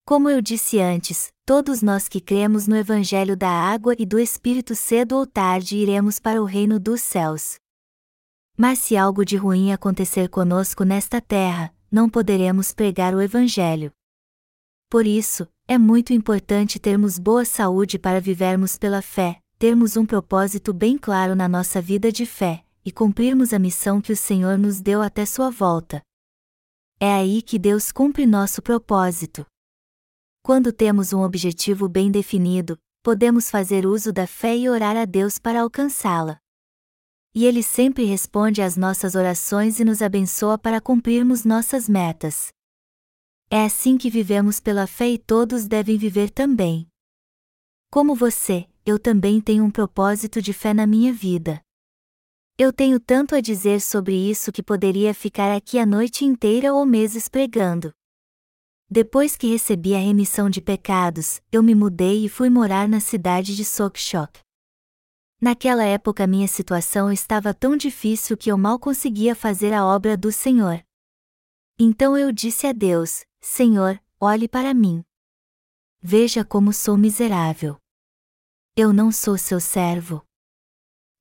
Como 0.04 0.28
eu 0.28 0.41
disse 0.41 0.80
antes, 0.80 1.32
todos 1.46 1.84
nós 1.84 2.08
que 2.08 2.19
cremos 2.19 2.67
no 2.67 2.76
Evangelho 2.76 3.38
da 3.38 3.52
água 3.52 3.93
e 4.00 4.04
do 4.04 4.17
Espírito 4.17 4.74
cedo 4.74 5.15
ou 5.15 5.28
tarde 5.28 5.78
iremos 5.78 6.17
para 6.17 6.41
o 6.41 6.46
reino 6.46 6.80
dos 6.80 7.02
céus. 7.02 7.58
Mas 8.58 8.80
se 8.80 8.98
algo 8.98 9.24
de 9.24 9.38
ruim 9.38 9.72
acontecer 9.72 10.28
conosco 10.28 10.84
nesta 10.84 11.22
terra, 11.22 11.72
não 11.91 12.10
poderemos 12.10 12.74
pregar 12.74 13.13
o 13.13 13.22
Evangelho. 13.22 13.93
Por 14.93 15.08
isso, 15.08 15.47
é 15.67 15.75
muito 15.75 16.13
importante 16.13 16.77
termos 16.77 17.17
boa 17.17 17.43
saúde 17.45 17.97
para 17.97 18.21
vivermos 18.21 18.77
pela 18.77 19.01
fé, 19.01 19.39
termos 19.58 19.97
um 19.97 20.06
propósito 20.06 20.71
bem 20.71 20.99
claro 20.99 21.36
na 21.36 21.49
nossa 21.49 21.82
vida 21.82 22.12
de 22.12 22.27
fé, 22.27 22.63
e 22.86 22.91
cumprirmos 22.91 23.53
a 23.53 23.58
missão 23.58 23.99
que 23.99 24.12
o 24.12 24.15
Senhor 24.15 24.56
nos 24.56 24.82
deu 24.82 25.01
até 25.01 25.25
sua 25.25 25.49
volta. 25.49 25.99
É 26.99 27.12
aí 27.12 27.41
que 27.41 27.58
Deus 27.58 27.91
cumpre 27.91 28.27
nosso 28.27 28.62
propósito. 28.62 29.43
Quando 30.43 30.71
temos 30.71 31.12
um 31.12 31.23
objetivo 31.23 31.89
bem 31.89 32.12
definido, 32.12 32.77
podemos 33.01 33.49
fazer 33.49 33.88
uso 33.88 34.13
da 34.13 34.27
fé 34.27 34.56
e 34.56 34.69
orar 34.69 34.95
a 34.95 35.06
Deus 35.06 35.39
para 35.39 35.62
alcançá-la. 35.62 36.38
E 37.34 37.47
Ele 37.47 37.63
sempre 37.63 38.06
responde 38.06 38.62
às 38.62 38.77
nossas 38.77 39.15
orações 39.15 39.79
e 39.79 39.84
nos 39.84 40.03
abençoa 40.03 40.56
para 40.56 40.79
cumprirmos 40.79 41.43
nossas 41.43 41.89
metas. 41.89 42.53
É 43.55 43.65
assim 43.65 43.99
que 43.99 44.09
vivemos 44.09 44.59
pela 44.59 44.87
fé 44.87 45.07
e 45.09 45.15
todos 45.19 45.67
devem 45.67 45.95
viver 45.95 46.31
também. 46.31 46.87
Como 47.91 48.15
você, 48.15 48.67
eu 48.83 48.97
também 48.97 49.39
tenho 49.39 49.63
um 49.63 49.69
propósito 49.69 50.41
de 50.41 50.51
fé 50.51 50.73
na 50.73 50.87
minha 50.87 51.13
vida. 51.13 51.61
Eu 52.57 52.73
tenho 52.73 52.99
tanto 52.99 53.35
a 53.35 53.39
dizer 53.39 53.79
sobre 53.79 54.15
isso 54.15 54.51
que 54.51 54.63
poderia 54.63 55.13
ficar 55.13 55.55
aqui 55.55 55.77
a 55.77 55.85
noite 55.85 56.25
inteira 56.25 56.73
ou 56.73 56.83
meses 56.83 57.27
pregando. 57.29 57.93
Depois 58.89 59.37
que 59.37 59.45
recebi 59.45 59.93
a 59.93 59.99
remissão 59.99 60.49
de 60.49 60.59
pecados, 60.59 61.39
eu 61.51 61.61
me 61.61 61.75
mudei 61.75 62.25
e 62.25 62.29
fui 62.29 62.49
morar 62.49 62.89
na 62.89 62.99
cidade 62.99 63.55
de 63.55 63.63
Sokchok. 63.63 64.39
Naquela 65.39 65.83
época 65.83 66.25
minha 66.25 66.47
situação 66.47 67.11
estava 67.11 67.53
tão 67.53 67.77
difícil 67.77 68.35
que 68.35 68.51
eu 68.51 68.57
mal 68.57 68.79
conseguia 68.79 69.35
fazer 69.35 69.73
a 69.73 69.85
obra 69.85 70.17
do 70.17 70.31
Senhor. 70.31 70.83
Então 71.79 72.17
eu 72.17 72.31
disse 72.31 72.67
a 72.67 72.71
Deus: 72.71 73.25
Senhor, 73.41 74.01
olhe 74.19 74.47
para 74.47 74.73
mim. 74.73 75.03
Veja 76.01 76.45
como 76.45 76.71
sou 76.71 76.97
miserável. 76.97 77.77
Eu 78.75 78.93
não 78.93 79.12
sou 79.12 79.38
seu 79.38 79.59
servo. 79.59 80.23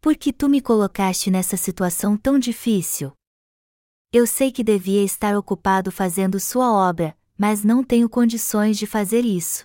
Por 0.01 0.17
que 0.17 0.33
tu 0.33 0.49
me 0.49 0.61
colocaste 0.61 1.31
nessa 1.31 1.57
situação 1.57 2.17
tão 2.17 2.39
difícil? 2.39 3.13
Eu 4.13 4.27
sei 4.27 4.51
que 4.53 4.63
devia 4.65 5.03
estar 5.03 5.37
ocupado 5.37 5.91
fazendo 5.91 6.39
sua 6.39 6.71
obra, 6.73 7.17
mas 7.39 7.65
não 7.65 7.83
tenho 7.83 8.09
condições 8.09 8.77
de 8.77 8.87
fazer 8.87 9.25
isso. 9.25 9.65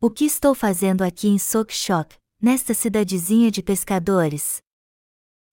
O 0.00 0.08
que 0.10 0.24
estou 0.24 0.54
fazendo 0.54 1.02
aqui 1.02 1.28
em 1.28 1.38
Sokchok, 1.38 2.16
nesta 2.40 2.74
cidadezinha 2.74 3.50
de 3.50 3.62
pescadores? 3.62 4.62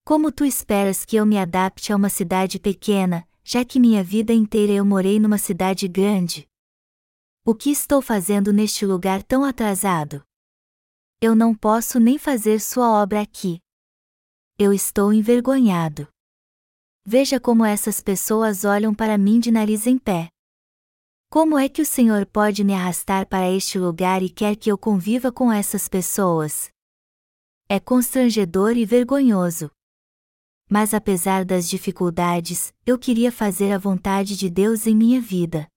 Como 0.05 0.31
tu 0.31 0.45
esperas 0.45 1.03
que 1.03 1.15
eu 1.15 1.25
me 1.25 1.37
adapte 1.37 1.91
a 1.91 1.95
uma 1.95 2.09
cidade 2.09 2.59
pequena, 2.59 3.27
já 3.47 3.63
que 3.63 3.79
minha 3.79 4.03
vida 4.03 4.33
inteira 4.33 4.73
eu 4.73 4.83
morei 4.83 5.19
numa 5.19 5.37
cidade 5.37 5.87
grande? 5.87 6.45
O 7.45 7.55
que 7.55 7.69
estou 7.69 8.01
fazendo 8.01 8.51
neste 8.51 8.85
lugar 8.85 9.23
tão 9.23 9.45
atrasado? 9.45 10.21
Eu 11.21 11.33
não 11.33 11.55
posso 11.55 11.99
nem 11.99 12.17
fazer 12.17 12.59
sua 12.59 13.01
obra 13.01 13.21
aqui 13.21 13.61
eu 14.59 14.73
estou 14.73 15.13
envergonhado. 15.13 16.07
Veja 17.05 17.39
como 17.39 17.63
essas 17.63 18.01
pessoas 18.01 18.65
olham 18.65 18.91
para 18.93 19.15
mim 19.15 19.39
de 19.39 19.51
nariz 19.51 19.85
em 19.85 19.99
pé. 19.99 20.29
Como 21.29 21.59
é 21.59 21.69
que 21.69 21.79
o 21.79 21.85
Senhor 21.85 22.25
pode 22.25 22.63
me 22.63 22.73
arrastar 22.73 23.27
para 23.27 23.51
este 23.51 23.77
lugar 23.77 24.23
e 24.23 24.29
quer 24.29 24.55
que 24.55 24.71
eu 24.71 24.77
conviva 24.77 25.31
com 25.31 25.51
essas 25.51 25.87
pessoas? 25.87 26.71
É 27.69 27.79
constrangedor 27.79 28.75
e 28.75 28.83
vergonhoso. 28.83 29.69
Mas 30.69 30.93
apesar 30.93 31.45
das 31.45 31.69
dificuldades, 31.69 32.73
eu 32.85 32.99
queria 32.99 33.31
fazer 33.31 33.71
a 33.71 33.77
vontade 33.77 34.35
de 34.35 34.49
Deus 34.49 34.85
em 34.85 34.95
minha 34.95 35.21
vida. 35.21 35.67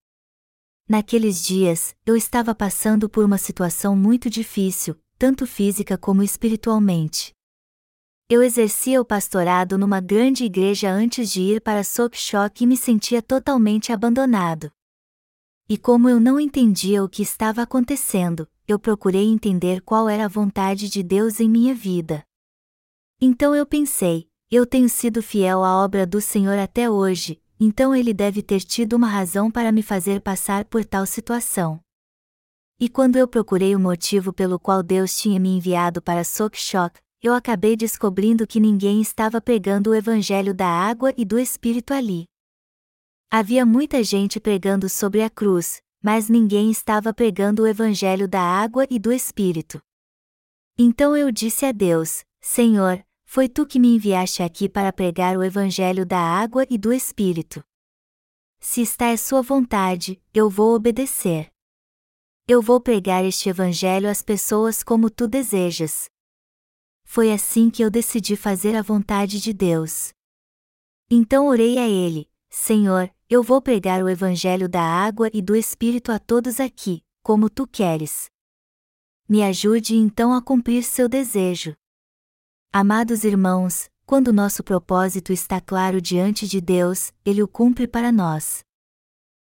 Naqueles 0.89 1.45
dias, 1.45 1.95
eu 2.05 2.17
estava 2.17 2.53
passando 2.55 3.09
por 3.09 3.25
uma 3.25 3.39
situação 3.39 3.95
muito 3.95 4.29
difícil, 4.29 5.01
tanto 5.17 5.47
física 5.47 5.97
como 5.97 6.23
espiritualmente. 6.23 7.33
Eu 8.29 8.43
exercia 8.43 9.01
o 9.01 9.05
pastorado 9.05 9.77
numa 9.77 10.01
grande 10.01 10.45
igreja 10.45 10.91
antes 10.91 11.31
de 11.31 11.41
ir 11.43 11.61
para 11.61 11.85
Sokchok 11.85 12.63
e 12.63 12.67
me 12.67 12.77
sentia 12.77 13.21
totalmente 13.21 13.93
abandonado. 13.93 14.73
E 15.69 15.77
como 15.77 16.09
eu 16.09 16.19
não 16.19 16.41
entendia 16.41 17.03
o 17.05 17.09
que 17.09 17.23
estava 17.23 17.63
acontecendo, 17.63 18.49
eu 18.67 18.79
procurei 18.79 19.27
entender 19.27 19.81
qual 19.83 20.09
era 20.09 20.25
a 20.25 20.29
vontade 20.29 20.89
de 20.89 21.03
Deus 21.03 21.39
em 21.39 21.49
minha 21.49 21.75
vida. 21.75 22.25
Então 23.21 23.55
eu 23.55 23.67
pensei, 23.67 24.30
eu 24.51 24.67
tenho 24.67 24.89
sido 24.89 25.23
fiel 25.23 25.63
à 25.63 25.85
obra 25.85 26.05
do 26.05 26.21
Senhor 26.21 26.59
até 26.59 26.91
hoje, 26.91 27.41
então 27.59 27.95
ele 27.95 28.13
deve 28.13 28.43
ter 28.43 28.61
tido 28.61 28.95
uma 28.95 29.07
razão 29.07 29.49
para 29.49 29.71
me 29.71 29.81
fazer 29.81 30.21
passar 30.21 30.65
por 30.65 30.85
tal 30.85 31.07
situação. 31.07 31.81
E 32.79 32.89
quando 32.89 33.17
eu 33.17 33.29
procurei 33.29 33.77
o 33.77 33.81
motivo 33.81 34.33
pelo 34.33 34.59
qual 34.59 34.83
Deus 34.83 35.17
tinha 35.17 35.39
me 35.39 35.51
enviado 35.51 36.03
para 36.03 36.25
Sokchok, 36.25 36.99
eu 37.23 37.33
acabei 37.33 37.77
descobrindo 37.77 38.47
que 38.47 38.59
ninguém 38.59 39.01
estava 39.01 39.41
pregando 39.41 39.91
o 39.91 39.95
evangelho 39.95 40.53
da 40.53 40.67
água 40.67 41.13
e 41.17 41.25
do 41.25 41.39
Espírito 41.39 41.93
ali. 41.93 42.25
Havia 43.31 43.65
muita 43.65 44.03
gente 44.03 44.41
pregando 44.41 44.89
sobre 44.89 45.23
a 45.23 45.31
cruz, 45.31 45.81
mas 46.03 46.29
ninguém 46.29 46.71
estava 46.71 47.13
pregando 47.13 47.63
o 47.63 47.67
evangelho 47.69 48.27
da 48.27 48.41
água 48.41 48.87
e 48.91 48.99
do 48.99 49.13
Espírito. 49.13 49.81
Então 50.77 51.17
eu 51.17 51.31
disse 51.31 51.67
a 51.67 51.73
Deus: 51.73 52.25
Senhor, 52.41 53.05
foi 53.33 53.49
tu 53.49 53.65
que 53.65 53.79
me 53.79 53.95
enviaste 53.95 54.43
aqui 54.43 54.69
para 54.69 54.93
pregar 54.93 55.37
o 55.37 55.45
evangelho 55.45 56.05
da 56.05 56.19
água 56.19 56.67
e 56.69 56.77
do 56.77 56.93
Espírito. 56.93 57.63
Se 58.59 58.81
está 58.81 59.13
à 59.13 59.17
sua 59.17 59.41
vontade, 59.41 60.21
eu 60.35 60.51
vou 60.51 60.75
obedecer. 60.75 61.49
Eu 62.49 62.61
vou 62.61 62.81
pregar 62.81 63.25
este 63.25 63.49
evangelho 63.49 64.11
às 64.11 64.21
pessoas 64.21 64.83
como 64.83 65.09
tu 65.09 65.29
desejas, 65.29 66.09
foi 67.05 67.33
assim 67.33 67.71
que 67.71 67.85
eu 67.85 67.91
decidi 67.91 68.35
fazer 68.35 68.75
a 68.75 68.83
vontade 68.83 69.41
de 69.41 69.53
Deus. 69.53 70.13
Então 71.09 71.47
orei 71.47 71.79
a 71.79 71.89
Ele: 71.89 72.29
Senhor, 72.49 73.09
eu 73.29 73.45
vou 73.45 73.63
pregar 73.63 74.03
o 74.03 74.09
Evangelho 74.09 74.69
da 74.69 74.83
água 74.83 75.31
e 75.33 75.41
do 75.41 75.55
Espírito 75.55 76.11
a 76.11 76.19
todos 76.19 76.59
aqui, 76.59 77.03
como 77.23 77.49
tu 77.49 77.65
queres. 77.65 78.29
Me 79.29 79.43
ajude 79.45 79.95
então 79.95 80.33
a 80.33 80.43
cumprir 80.43 80.83
seu 80.83 81.09
desejo. 81.09 81.77
Amados 82.73 83.25
irmãos, 83.25 83.91
Quando 84.07 84.33
nosso 84.33 84.63
propósito 84.63 85.33
está 85.33 85.61
claro 85.61 86.01
diante 86.01 86.47
de 86.47 86.61
Deus, 86.61 87.13
Ele 87.25 87.43
o 87.43 87.49
cumpre 87.49 87.89
para 87.89 88.13
nós. 88.13 88.61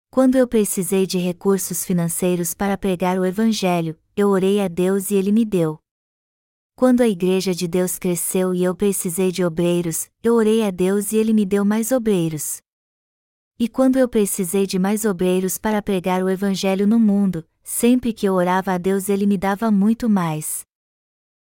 Quando 0.09 0.37
eu 0.37 0.47
precisei 0.47 1.05
de 1.05 1.19
recursos 1.19 1.85
financeiros 1.85 2.55
para 2.55 2.75
pregar 2.75 3.19
o 3.19 3.25
Evangelho, 3.25 3.95
eu 4.15 4.29
orei 4.29 4.59
a 4.59 4.67
Deus 4.67 5.11
e 5.11 5.15
Ele 5.15 5.31
me 5.31 5.45
deu. 5.45 5.77
Quando 6.75 7.01
a 7.01 7.07
Igreja 7.07 7.53
de 7.53 7.67
Deus 7.67 7.99
cresceu 7.99 8.55
e 8.55 8.63
eu 8.63 8.73
precisei 8.73 9.31
de 9.31 9.45
obreiros, 9.45 10.09
eu 10.23 10.33
orei 10.33 10.63
a 10.63 10.71
Deus 10.71 11.11
e 11.11 11.17
Ele 11.17 11.31
me 11.31 11.45
deu 11.45 11.63
mais 11.63 11.91
obreiros. 11.91 12.59
E 13.59 13.67
quando 13.67 13.97
eu 13.99 14.09
precisei 14.09 14.65
de 14.65 14.79
mais 14.79 15.05
obreiros 15.05 15.59
para 15.59 15.79
pregar 15.79 16.23
o 16.23 16.29
Evangelho 16.29 16.87
no 16.87 16.99
mundo, 16.99 17.47
sempre 17.63 18.13
que 18.13 18.25
eu 18.25 18.33
orava 18.33 18.73
a 18.73 18.79
Deus 18.79 19.09
Ele 19.09 19.27
me 19.27 19.37
dava 19.37 19.69
muito 19.69 20.09
mais. 20.09 20.65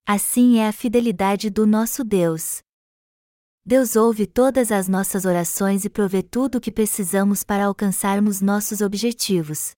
Assim 0.09 0.59
é 0.59 0.69
a 0.69 0.73
fidelidade 0.73 1.51
do 1.51 1.66
nosso 1.66 2.05
Deus. 2.05 2.61
Deus 3.64 3.97
ouve 3.97 4.25
todas 4.25 4.71
as 4.71 4.87
nossas 4.87 5.25
orações 5.25 5.85
e 5.85 5.90
provê 5.90 6.23
tudo 6.23 6.59
o 6.59 6.61
que 6.61 6.71
precisamos 6.71 7.42
para 7.42 7.64
alcançarmos 7.64 8.40
nossos 8.40 8.81
objetivos. 8.81 9.73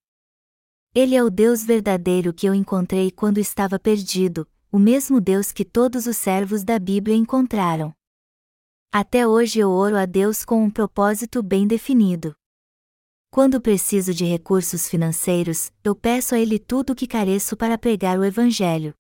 Ele 0.95 1.15
é 1.15 1.25
o 1.25 1.31
Deus 1.31 1.65
verdadeiro 1.65 2.35
que 2.35 2.47
eu 2.47 2.55
encontrei 2.55 3.11
quando 3.11 3.39
estava 3.39 3.79
perdido, 3.79 4.47
o 4.71 4.79
mesmo 4.79 5.19
Deus 5.19 5.51
que 5.51 5.65
todos 5.65 6.07
os 6.07 6.19
servos 6.19 6.63
da 6.63 6.79
Bíblia 6.79 7.17
encontraram. 7.17 7.91
Até 8.93 9.27
hoje 9.27 9.61
eu 9.61 9.71
oro 9.71 9.97
a 9.97 10.05
Deus 10.05 10.45
com 10.45 10.63
um 10.63 10.71
propósito 10.71 11.43
bem 11.43 11.67
definido. 11.67 12.35
Quando 13.31 13.63
preciso 13.63 14.13
de 14.13 14.27
recursos 14.27 14.91
financeiros, 14.91 15.73
eu 15.83 15.97
peço 15.97 16.35
a 16.35 16.39
Ele 16.39 16.59
tudo 16.59 16.91
o 16.93 16.95
que 16.95 17.07
careço 17.07 17.57
para 17.57 17.79
pregar 17.79 18.19
o 18.19 18.25
Evangelho. 18.25 18.93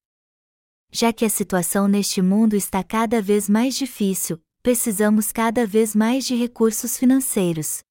Já 0.90 1.12
que 1.12 1.24
a 1.24 1.29
situação 1.29 1.87
neste 1.87 2.22
mundo 2.22 2.57
está 2.57 2.83
cada 2.83 3.20
vez 3.20 3.48
mais 3.48 3.74
difícil, 3.74 4.40
precisamos 4.62 5.31
cada 5.31 5.66
vez 5.66 5.94
mais 5.94 6.24
de 6.24 6.35
recursos 6.35 6.98
financeiros. 6.98 7.83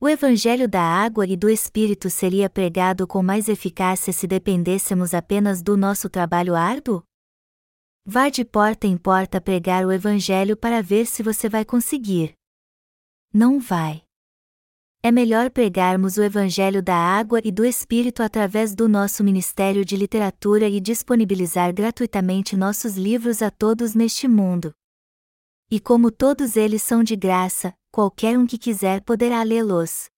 O 0.00 0.08
Evangelho 0.08 0.68
da 0.68 0.80
água 0.80 1.26
e 1.26 1.36
do 1.36 1.50
Espírito 1.50 2.08
seria 2.08 2.48
pregado 2.48 3.06
com 3.06 3.22
mais 3.22 3.48
eficácia 3.48 4.12
se 4.12 4.26
dependêssemos 4.26 5.12
apenas 5.12 5.60
do 5.60 5.76
nosso 5.76 6.08
trabalho 6.08 6.54
árduo? 6.54 7.02
Vá 8.06 8.28
de 8.28 8.44
porta 8.44 8.86
em 8.86 8.96
porta 8.96 9.40
pregar 9.40 9.84
o 9.84 9.92
Evangelho 9.92 10.56
para 10.56 10.80
ver 10.80 11.04
se 11.04 11.22
você 11.22 11.48
vai 11.48 11.64
conseguir. 11.64 12.32
Não 13.34 13.58
vai. 13.60 14.07
É 15.00 15.12
melhor 15.12 15.48
pregarmos 15.50 16.16
o 16.16 16.22
Evangelho 16.22 16.82
da 16.82 16.96
água 16.96 17.40
e 17.44 17.52
do 17.52 17.64
Espírito 17.64 18.20
através 18.20 18.74
do 18.74 18.88
nosso 18.88 19.22
Ministério 19.22 19.84
de 19.84 19.96
Literatura 19.96 20.68
e 20.68 20.80
disponibilizar 20.80 21.72
gratuitamente 21.72 22.56
nossos 22.56 22.96
livros 22.96 23.40
a 23.40 23.48
todos 23.48 23.94
neste 23.94 24.26
mundo. 24.26 24.74
E 25.70 25.78
como 25.78 26.10
todos 26.10 26.56
eles 26.56 26.82
são 26.82 27.04
de 27.04 27.14
graça, 27.14 27.72
qualquer 27.92 28.36
um 28.36 28.44
que 28.44 28.58
quiser 28.58 29.00
poderá 29.02 29.40
lê-los. 29.44 30.10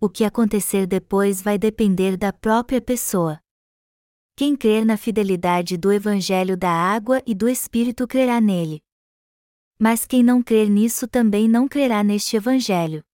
O 0.00 0.08
que 0.08 0.24
acontecer 0.24 0.86
depois 0.86 1.42
vai 1.42 1.58
depender 1.58 2.16
da 2.16 2.32
própria 2.32 2.80
pessoa. 2.80 3.38
Quem 4.34 4.56
crer 4.56 4.86
na 4.86 4.96
fidelidade 4.96 5.76
do 5.76 5.92
Evangelho 5.92 6.56
da 6.56 6.70
água 6.70 7.22
e 7.26 7.34
do 7.34 7.46
Espírito 7.46 8.08
crerá 8.08 8.40
nele. 8.40 8.80
Mas 9.78 10.06
quem 10.06 10.22
não 10.22 10.42
crer 10.42 10.70
nisso 10.70 11.06
também 11.06 11.46
não 11.46 11.68
crerá 11.68 12.02
neste 12.02 12.36
Evangelho. 12.36 13.04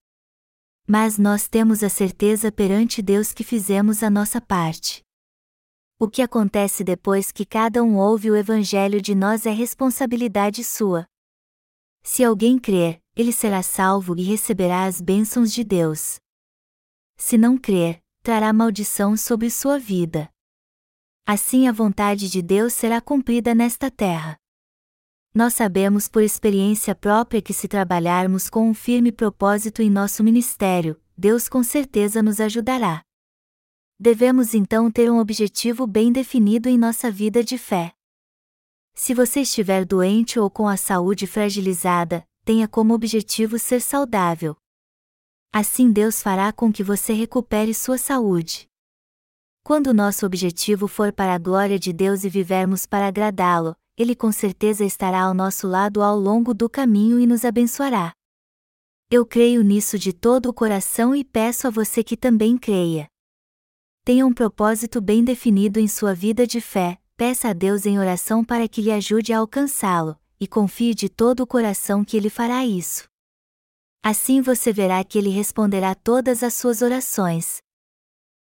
Mas 0.90 1.18
nós 1.18 1.46
temos 1.46 1.85
a 1.85 1.90
certeza 1.90 2.51
perante 2.51 3.03
Deus 3.03 3.31
que 3.31 3.44
fizemos 3.44 4.03
a 4.03 4.09
nossa 4.09 4.40
parte. 4.40 5.03
O 5.98 6.09
que 6.09 6.22
acontece 6.22 6.83
depois 6.83 7.31
que 7.31 7.44
cada 7.44 7.83
um 7.83 7.98
ouve 7.98 8.31
o 8.31 8.37
Evangelho 8.37 9.03
de 9.03 9.14
nós 9.14 9.44
é 9.44 9.51
responsabilidade 9.51 10.64
sua. 10.64 11.07
Se 12.03 12.24
alguém 12.24 12.59
crer, 12.59 13.03
ele 13.14 13.33
será 13.33 13.62
salvo 13.62 14.18
e 14.18 14.22
receberá 14.22 14.87
as 14.87 14.98
bênçãos 14.98 15.53
de 15.53 15.62
Deus. 15.62 16.18
Se 17.18 17.37
não 17.37 17.59
crer, 17.59 18.01
trará 18.22 18.51
maldição 18.51 19.14
sobre 19.14 19.51
sua 19.51 19.79
vida. 19.79 20.31
Assim 21.27 21.68
a 21.68 21.72
vontade 21.72 22.31
de 22.31 22.40
Deus 22.40 22.72
será 22.72 22.98
cumprida 22.98 23.55
nesta 23.55 23.90
terra. 23.90 24.38
Nós 25.38 25.55
sabemos 25.55 26.09
por 26.09 26.20
experiência 26.20 26.96
própria 26.96 27.40
que 27.40 27.55
se 27.55 27.68
trabalharmos 27.68 28.51
com 28.51 28.68
um 28.68 28.74
firme 28.74 29.12
propósito 29.12 29.81
em 29.81 29.88
nosso 29.88 30.24
ministério, 30.24 31.01
Deus 31.16 31.48
com 31.48 31.62
certeza 31.62 32.20
nos 32.20 32.40
ajudará. 32.40 33.03
Devemos 34.01 34.53
então 34.53 34.90
ter 34.90 35.09
um 35.09 35.20
objetivo 35.20 35.87
bem 35.87 36.11
definido 36.11 36.68
em 36.68 36.77
nossa 36.77 37.09
vida 37.09 37.44
de 37.44 37.57
fé. 37.57 37.92
Se 38.96 39.14
você 39.14 39.42
estiver 39.42 39.85
doente 39.85 40.40
ou 40.40 40.51
com 40.51 40.66
a 40.66 40.77
saúde 40.77 41.24
fragilizada, 41.24 42.27
tenha 42.44 42.66
como 42.66 42.92
objetivo 42.92 43.61
ser 43.61 43.81
saudável. 43.81 44.57
Assim 45.53 45.92
Deus 45.92 46.20
fará 46.20 46.53
com 46.53 46.72
que 46.72 46.83
você 46.83 47.12
recupere 47.12 47.72
sua 47.72 47.96
saúde. 47.96 48.66
Quando 49.62 49.94
nosso 49.94 50.27
objetivo 50.27 50.88
for 50.88 51.12
para 51.12 51.33
a 51.33 51.38
glória 51.38 51.79
de 51.79 51.92
Deus 51.92 52.24
e 52.24 52.29
vivermos 52.29 52.87
para 52.87 53.07
agradá-lo, 53.07 53.77
Ele 53.98 54.14
com 54.14 54.30
certeza 54.30 54.84
estará 54.84 55.22
ao 55.22 55.34
nosso 55.34 55.66
lado 55.66 56.00
ao 56.04 56.16
longo 56.16 56.54
do 56.54 56.70
caminho 56.70 57.18
e 57.18 57.26
nos 57.26 57.44
abençoará. 57.44 58.12
Eu 59.11 59.26
creio 59.26 59.64
nisso 59.64 59.98
de 59.98 60.12
todo 60.12 60.48
o 60.48 60.54
coração 60.54 61.16
e 61.16 61.24
peço 61.24 61.66
a 61.66 61.70
você 61.70 62.04
que 62.04 62.16
também 62.16 62.56
creia. 62.56 63.08
Tenha 64.04 64.24
um 64.24 64.32
propósito 64.32 65.00
bem 65.00 65.24
definido 65.24 65.80
em 65.80 65.88
sua 65.88 66.14
vida 66.14 66.46
de 66.46 66.61
fé, 66.61 66.96
peça 67.16 67.48
a 67.48 67.52
Deus 67.52 67.87
em 67.87 67.98
oração 67.98 68.44
para 68.44 68.68
que 68.68 68.80
lhe 68.80 68.92
ajude 68.92 69.32
a 69.32 69.38
alcançá-lo, 69.38 70.16
e 70.38 70.46
confie 70.46 70.94
de 70.94 71.08
todo 71.08 71.40
o 71.40 71.46
coração 71.46 72.04
que 72.04 72.16
ele 72.16 72.30
fará 72.30 72.64
isso. 72.64 73.08
Assim 74.00 74.40
você 74.40 74.72
verá 74.72 75.02
que 75.02 75.18
ele 75.18 75.30
responderá 75.30 75.96
todas 75.96 76.44
as 76.44 76.54
suas 76.54 76.82
orações. 76.82 77.58